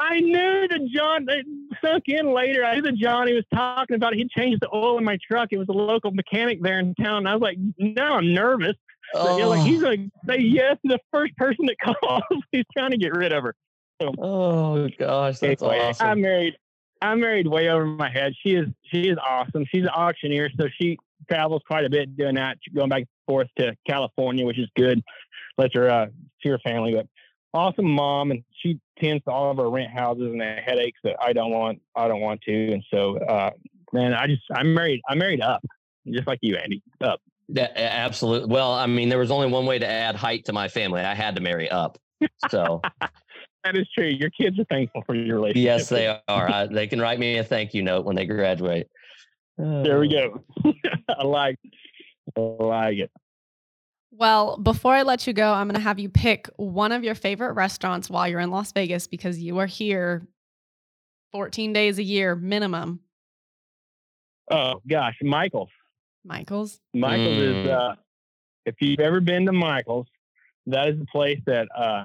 I 0.00 0.20
knew 0.20 0.68
that 0.68 0.88
John 0.94 1.26
it 1.28 1.46
sunk 1.84 2.04
in 2.06 2.32
later. 2.32 2.64
I 2.64 2.76
knew 2.76 2.82
that 2.82 2.94
John 2.94 3.26
he 3.26 3.34
was 3.34 3.44
talking 3.52 3.96
about 3.96 4.14
he 4.14 4.28
changed 4.28 4.60
the 4.60 4.68
oil 4.72 4.96
in 4.98 5.04
my 5.04 5.18
truck. 5.26 5.48
It 5.50 5.58
was 5.58 5.68
a 5.68 5.72
local 5.72 6.12
mechanic 6.12 6.62
there 6.62 6.78
in 6.78 6.94
town. 6.94 7.18
And 7.18 7.28
I 7.28 7.34
was 7.34 7.42
like, 7.42 7.58
now 7.78 8.14
I'm 8.14 8.32
nervous. 8.32 8.76
So, 9.14 9.38
you 9.38 9.46
like 9.46 9.66
he's 9.66 9.82
oh. 9.82 9.96
gonna 9.96 10.10
say 10.26 10.38
yes 10.38 10.76
to 10.86 10.92
the 10.94 11.00
first 11.12 11.36
person 11.36 11.66
that 11.66 11.76
calls. 12.00 12.22
he's 12.52 12.64
trying 12.76 12.90
to 12.90 12.98
get 12.98 13.14
rid 13.14 13.32
of 13.32 13.42
her. 13.42 13.54
Oh 14.00 14.88
gosh, 14.98 15.38
that's 15.38 15.62
Anyway, 15.62 15.80
awesome. 15.80 16.06
I'm 16.06 16.20
married. 16.20 16.56
I'm 17.00 17.20
married 17.20 17.46
way 17.46 17.68
over 17.68 17.86
my 17.86 18.10
head. 18.10 18.34
She 18.42 18.54
is 18.54 18.66
she 18.90 19.08
is 19.08 19.18
awesome. 19.18 19.64
She's 19.70 19.82
an 19.82 19.90
auctioneer, 19.90 20.50
so 20.58 20.66
she 20.80 20.98
travels 21.28 21.62
quite 21.66 21.84
a 21.84 21.90
bit 21.90 22.16
doing 22.16 22.36
that, 22.36 22.58
going 22.74 22.88
back 22.88 23.00
and 23.00 23.08
forth 23.26 23.48
to 23.58 23.76
California, 23.86 24.44
which 24.44 24.58
is 24.58 24.68
good. 24.76 25.02
Lets 25.56 25.74
her 25.74 25.90
uh, 25.90 26.06
see 26.42 26.50
her 26.50 26.58
family, 26.58 26.94
but 26.94 27.06
awesome 27.54 27.90
mom, 27.90 28.30
and 28.30 28.44
she 28.62 28.78
tends 28.98 29.24
to 29.24 29.30
all 29.30 29.50
of 29.50 29.58
our 29.58 29.70
rent 29.70 29.90
houses 29.90 30.30
and 30.30 30.40
the 30.40 30.56
headaches 30.64 30.98
that 31.04 31.16
I 31.20 31.32
don't 31.32 31.50
want. 31.50 31.80
I 31.96 32.08
don't 32.08 32.20
want 32.20 32.40
to, 32.42 32.72
and 32.72 32.84
so 32.92 33.18
uh, 33.18 33.50
man, 33.92 34.14
I 34.14 34.26
just 34.26 34.42
I'm 34.54 34.74
married. 34.74 35.00
I'm 35.08 35.18
married 35.18 35.40
up, 35.40 35.64
just 36.06 36.26
like 36.26 36.38
you, 36.42 36.56
Andy. 36.56 36.82
Up. 37.00 37.20
Yeah, 37.48 37.68
absolutely. 37.74 38.52
Well, 38.52 38.72
I 38.72 38.86
mean, 38.86 39.08
there 39.08 39.18
was 39.18 39.30
only 39.30 39.48
one 39.48 39.64
way 39.64 39.78
to 39.78 39.86
add 39.86 40.16
height 40.16 40.44
to 40.46 40.52
my 40.52 40.68
family. 40.68 41.00
I 41.00 41.14
had 41.14 41.36
to 41.36 41.40
marry 41.40 41.70
up. 41.70 41.98
So 42.50 42.82
That 43.64 43.76
is 43.76 43.88
true. 43.94 44.06
Your 44.06 44.30
kids 44.30 44.58
are 44.58 44.64
thankful 44.64 45.02
for 45.04 45.14
your 45.14 45.36
relationship. 45.36 45.64
yes, 45.64 45.88
they 45.88 46.06
are. 46.06 46.50
I, 46.50 46.66
they 46.66 46.86
can 46.86 47.00
write 47.00 47.18
me 47.18 47.38
a 47.38 47.44
thank 47.44 47.74
you 47.74 47.82
note 47.82 48.04
when 48.04 48.16
they 48.16 48.24
graduate. 48.24 48.88
There 49.56 49.98
we 49.98 50.08
go. 50.08 50.44
I 51.08 51.24
like. 51.24 51.58
I 52.36 52.40
like 52.40 52.98
it. 52.98 53.10
Well, 54.12 54.56
before 54.56 54.94
I 54.94 55.02
let 55.02 55.26
you 55.26 55.32
go, 55.32 55.52
I'm 55.52 55.66
going 55.68 55.74
to 55.74 55.80
have 55.80 55.98
you 55.98 56.08
pick 56.08 56.48
one 56.56 56.92
of 56.92 57.02
your 57.04 57.14
favorite 57.14 57.52
restaurants 57.54 58.08
while 58.08 58.26
you're 58.28 58.40
in 58.40 58.50
Las 58.50 58.72
Vegas 58.72 59.06
because 59.06 59.38
you 59.40 59.58
are 59.58 59.66
here 59.66 60.26
14 61.32 61.72
days 61.72 61.98
a 61.98 62.02
year 62.02 62.34
minimum. 62.34 63.00
Oh 64.50 64.80
gosh, 64.88 65.16
Michael's. 65.22 65.68
Michael's. 66.24 66.80
Michael's 66.94 67.36
Mm. 67.36 67.64
is 67.64 67.68
uh, 67.68 67.94
if 68.64 68.76
you've 68.80 69.00
ever 69.00 69.20
been 69.20 69.44
to 69.46 69.52
Michael's, 69.52 70.06
that 70.66 70.88
is 70.88 70.98
the 70.98 71.06
place 71.06 71.40
that 71.46 71.68
uh, 71.76 72.04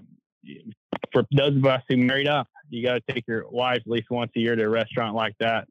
for 1.12 1.26
those 1.36 1.56
of 1.56 1.66
us 1.66 1.82
who 1.90 1.98
married 1.98 2.28
up, 2.28 2.48
you 2.70 2.84
got 2.84 2.94
to 3.06 3.14
take 3.14 3.26
your 3.28 3.50
wife 3.50 3.82
at 3.86 3.88
least 3.88 4.10
once 4.10 4.32
a 4.36 4.40
year 4.40 4.56
to 4.56 4.64
a 4.64 4.70
restaurant 4.70 5.16
like 5.16 5.36
that. 5.40 5.68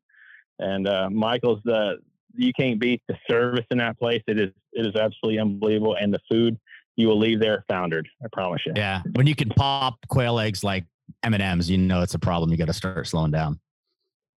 And 0.58 0.86
uh, 0.86 1.10
Michael's 1.10 1.60
the 1.64 1.98
you 2.34 2.52
can't 2.52 2.78
beat 2.80 3.02
the 3.08 3.16
service 3.28 3.66
in 3.70 3.78
that 3.78 3.98
place. 3.98 4.22
It 4.26 4.38
is 4.38 4.50
it 4.72 4.86
is 4.86 4.96
absolutely 4.96 5.38
unbelievable, 5.38 5.96
and 6.00 6.12
the 6.12 6.20
food 6.30 6.58
you 6.96 7.08
will 7.08 7.18
leave 7.18 7.40
there 7.40 7.64
foundered. 7.68 8.08
I 8.22 8.28
promise 8.32 8.62
you. 8.66 8.72
Yeah. 8.76 9.02
When 9.12 9.26
you 9.26 9.34
can 9.34 9.48
pop 9.50 9.96
quail 10.08 10.38
eggs 10.38 10.62
like 10.62 10.84
M 11.22 11.34
and 11.34 11.42
M's, 11.42 11.70
you 11.70 11.78
know 11.78 12.02
it's 12.02 12.14
a 12.14 12.18
problem. 12.18 12.50
You 12.50 12.56
got 12.56 12.66
to 12.66 12.72
start 12.72 13.06
slowing 13.06 13.30
down. 13.30 13.58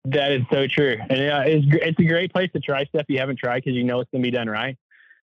That 0.05 0.33
is 0.33 0.43
so 0.51 0.67
true, 0.67 0.97
and 1.11 1.31
uh, 1.31 1.43
it's 1.47 1.67
it's 1.81 1.99
a 2.01 2.05
great 2.05 2.33
place 2.33 2.51
to 2.55 2.61
try 2.61 2.85
stuff 2.87 3.05
you 3.09 3.19
haven't 3.19 3.39
tried 3.39 3.63
because 3.63 3.75
you 3.75 3.85
know 3.85 4.01
it's 4.01 4.11
gonna 4.11 4.23
be 4.23 4.33
done 4.33 4.49
right. 4.49 4.77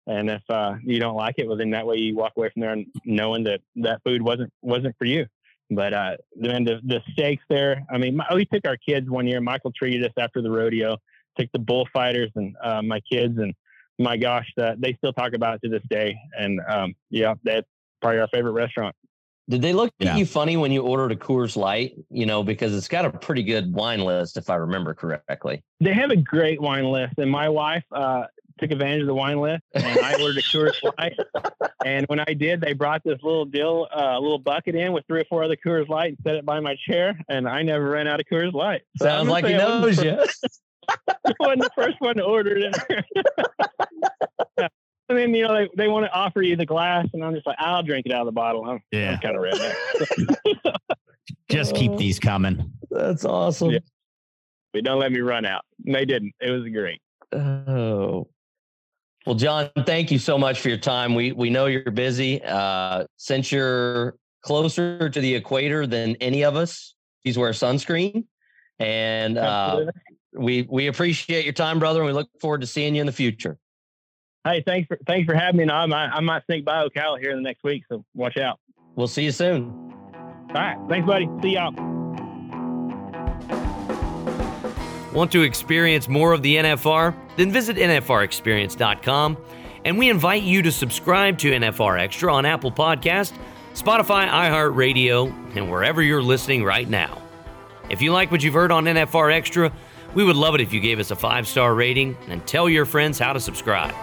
And 0.07 0.29
if 0.29 0.41
uh, 0.49 0.75
you 0.83 0.99
don't 0.99 1.15
like 1.15 1.35
it, 1.37 1.47
well, 1.47 1.55
then 1.55 1.69
that 1.71 1.85
way 1.85 1.97
you 1.97 2.15
walk 2.15 2.33
away 2.35 2.49
from 2.49 2.61
there 2.61 2.71
and 2.71 2.87
knowing 3.05 3.43
that 3.43 3.61
that 3.77 4.01
food 4.03 4.21
wasn't 4.21 4.51
wasn't 4.61 4.95
for 4.97 5.05
you. 5.05 5.27
But 5.69 5.93
uh, 5.93 6.17
then 6.35 6.63
the 6.63 6.79
the 6.83 7.01
steaks 7.11 7.43
there. 7.49 7.85
I 7.91 7.97
mean, 7.97 8.17
my, 8.17 8.25
we 8.33 8.45
took 8.45 8.67
our 8.67 8.77
kids 8.77 9.09
one 9.09 9.27
year. 9.27 9.41
Michael 9.41 9.71
treated 9.71 10.05
us 10.05 10.13
after 10.17 10.41
the 10.41 10.51
rodeo. 10.51 10.97
Took 11.39 11.51
the 11.51 11.59
bullfighters 11.59 12.29
and 12.35 12.55
uh, 12.63 12.81
my 12.81 12.99
kids, 12.99 13.39
and 13.39 13.53
my 13.97 14.17
gosh, 14.17 14.47
that 14.57 14.79
they 14.81 14.93
still 14.93 15.13
talk 15.13 15.33
about 15.33 15.55
it 15.55 15.61
to 15.63 15.69
this 15.69 15.81
day. 15.89 16.15
And 16.37 16.59
um, 16.69 16.93
yeah, 17.09 17.33
that's 17.43 17.67
probably 18.01 18.19
our 18.19 18.27
favorite 18.27 18.51
restaurant. 18.51 18.95
Did 19.49 19.61
they 19.61 19.73
look 19.73 19.91
Yeah. 19.99 20.11
at 20.11 20.17
you 20.17 20.25
funny 20.25 20.55
when 20.57 20.71
you 20.71 20.83
ordered 20.83 21.11
a 21.11 21.15
Coors 21.15 21.57
Light? 21.57 21.95
You 22.09 22.25
know, 22.25 22.43
because 22.43 22.75
it's 22.75 22.87
got 22.87 23.03
a 23.05 23.09
pretty 23.09 23.43
good 23.43 23.73
wine 23.73 23.99
list, 24.01 24.37
if 24.37 24.49
I 24.49 24.55
remember 24.55 24.93
correctly. 24.93 25.63
They 25.79 25.93
have 25.93 26.11
a 26.11 26.15
great 26.15 26.61
wine 26.61 26.85
list, 26.85 27.15
and 27.17 27.29
my 27.29 27.49
wife 27.49 27.83
uh, 27.91 28.25
took 28.59 28.71
advantage 28.71 29.01
of 29.01 29.07
the 29.07 29.13
wine 29.13 29.39
list, 29.39 29.63
and 29.73 29.99
I 29.99 30.13
ordered 30.21 30.37
a 30.37 30.41
Coors 30.41 30.73
Light. 30.97 31.13
And 31.85 32.05
when 32.07 32.19
I 32.19 32.33
did, 32.33 32.61
they 32.61 32.73
brought 32.73 33.01
this 33.03 33.19
little 33.23 33.45
deal, 33.45 33.87
uh, 33.95 34.17
little 34.19 34.39
bucket 34.39 34.75
in 34.75 34.93
with 34.93 35.05
three 35.07 35.21
or 35.21 35.25
four 35.25 35.43
other 35.43 35.55
Coors 35.57 35.89
Light 35.89 36.09
and 36.09 36.17
set 36.23 36.35
it 36.35 36.45
by 36.45 36.59
my 36.59 36.75
chair, 36.87 37.17
and 37.29 37.47
I 37.47 37.61
never 37.63 37.89
ran 37.89 38.07
out 38.07 38.19
of 38.19 38.25
Coors 38.31 38.53
Light. 38.53 38.81
So 38.97 39.05
Sounds 39.05 39.29
like 39.29 39.45
he 39.45 39.51
say 39.51 39.57
I 39.61 39.79
wasn't 39.79 39.81
knows 39.81 39.95
the 39.97 40.05
you. 40.05 40.15
fir- 40.15 40.97
I 41.25 41.33
wasn't 41.39 41.61
the 41.63 41.69
first 41.75 41.95
one 41.99 42.15
to 42.17 42.23
order 42.23 42.57
it. 42.57 42.75
Yeah. 44.57 44.67
And 45.09 45.17
then 45.17 45.33
you 45.35 45.43
know 45.45 45.53
they, 45.53 45.69
they 45.75 45.87
want 45.89 46.05
to 46.05 46.11
offer 46.13 46.41
you 46.41 46.55
the 46.55 46.65
glass, 46.65 47.05
and 47.13 47.23
I'm 47.25 47.33
just 47.35 47.45
like, 47.45 47.57
I'll 47.59 47.83
drink 47.83 48.05
it 48.05 48.13
out 48.13 48.21
of 48.21 48.25
the 48.25 48.31
bottle. 48.31 48.63
I'm, 48.65 48.79
Yeah. 48.89 49.11
I'm 49.11 49.19
kind 49.19 49.35
of 49.35 49.43
redneck. 49.43 50.75
Just 51.49 51.75
keep 51.75 51.97
these 51.97 52.19
coming. 52.19 52.71
That's 52.89 53.25
awesome. 53.25 53.71
Yeah. 53.71 53.79
But 54.71 54.85
don't 54.85 54.99
let 54.99 55.11
me 55.11 55.19
run 55.19 55.45
out. 55.45 55.65
And 55.85 55.93
they 55.93 56.05
didn't. 56.05 56.33
It 56.39 56.49
was 56.51 56.63
great. 56.71 57.01
Oh. 57.33 58.27
Well, 59.25 59.35
John, 59.35 59.69
thank 59.85 60.11
you 60.11 60.19
so 60.19 60.37
much 60.37 60.59
for 60.59 60.67
your 60.69 60.77
time. 60.77 61.15
We 61.15 61.31
we 61.31 61.49
know 61.49 61.67
you're 61.67 61.91
busy. 61.91 62.43
Uh, 62.43 63.05
since 63.15 63.51
you're 63.51 64.15
closer 64.41 65.09
to 65.09 65.21
the 65.21 65.35
equator 65.35 65.87
than 65.87 66.15
any 66.17 66.43
of 66.43 66.55
us, 66.55 66.95
please 67.23 67.37
wear 67.37 67.51
sunscreen. 67.51 68.25
And 68.79 69.37
uh, 69.37 69.85
we 70.33 70.67
we 70.69 70.87
appreciate 70.87 71.45
your 71.45 71.53
time, 71.53 71.79
brother, 71.79 72.01
and 72.01 72.07
we 72.07 72.13
look 72.13 72.29
forward 72.41 72.61
to 72.61 72.67
seeing 72.67 72.95
you 72.95 73.01
in 73.01 73.07
the 73.07 73.13
future. 73.13 73.57
Hey, 74.43 74.61
thanks 74.65 74.87
for 74.87 74.99
thanks 75.07 75.25
for 75.25 75.35
having 75.35 75.57
me. 75.57 75.63
And 75.63 75.71
I 75.71 75.85
might 75.85 76.09
I 76.09 76.19
might 76.19 76.45
sneak 76.45 76.65
by 76.65 76.85
Ocala 76.85 77.19
here 77.19 77.31
in 77.31 77.37
the 77.37 77.43
next 77.43 77.63
week, 77.63 77.83
so 77.87 78.03
watch 78.13 78.35
out. 78.35 78.59
We'll 78.95 79.07
see 79.07 79.23
you 79.23 79.31
soon. 79.31 79.71
All 80.49 80.53
right, 80.53 80.77
thanks, 80.89 81.07
buddy. 81.07 81.29
See 81.41 81.53
y'all. 81.53 81.71
Want 85.13 85.31
to 85.31 85.43
experience 85.43 86.09
more 86.09 86.33
of 86.33 86.41
the 86.41 86.57
NFR? 86.57 87.22
Then 87.35 87.51
visit 87.51 87.77
NFRExperience.com 87.77 89.37
and 89.85 89.97
we 89.97 90.09
invite 90.09 90.43
you 90.43 90.61
to 90.61 90.71
subscribe 90.71 91.37
to 91.39 91.51
NFR 91.51 91.99
Extra 91.99 92.33
on 92.33 92.45
Apple 92.45 92.71
Podcast, 92.71 93.33
Spotify, 93.73 94.29
iHeartRadio, 94.29 95.55
and 95.55 95.69
wherever 95.69 96.01
you're 96.01 96.21
listening 96.21 96.63
right 96.63 96.87
now. 96.87 97.21
If 97.89 98.01
you 98.01 98.13
like 98.13 98.31
what 98.31 98.43
you've 98.43 98.53
heard 98.53 98.71
on 98.71 98.85
NFR 98.85 99.33
Extra, 99.33 99.73
we 100.13 100.23
would 100.23 100.35
love 100.35 100.55
it 100.55 100.61
if 100.61 100.71
you 100.71 100.79
gave 100.79 100.99
us 100.99 101.11
a 101.11 101.15
five 101.15 101.47
star 101.47 101.73
rating 101.75 102.15
and 102.29 102.45
tell 102.47 102.69
your 102.69 102.85
friends 102.85 103.19
how 103.19 103.33
to 103.33 103.39
subscribe. 103.39 103.93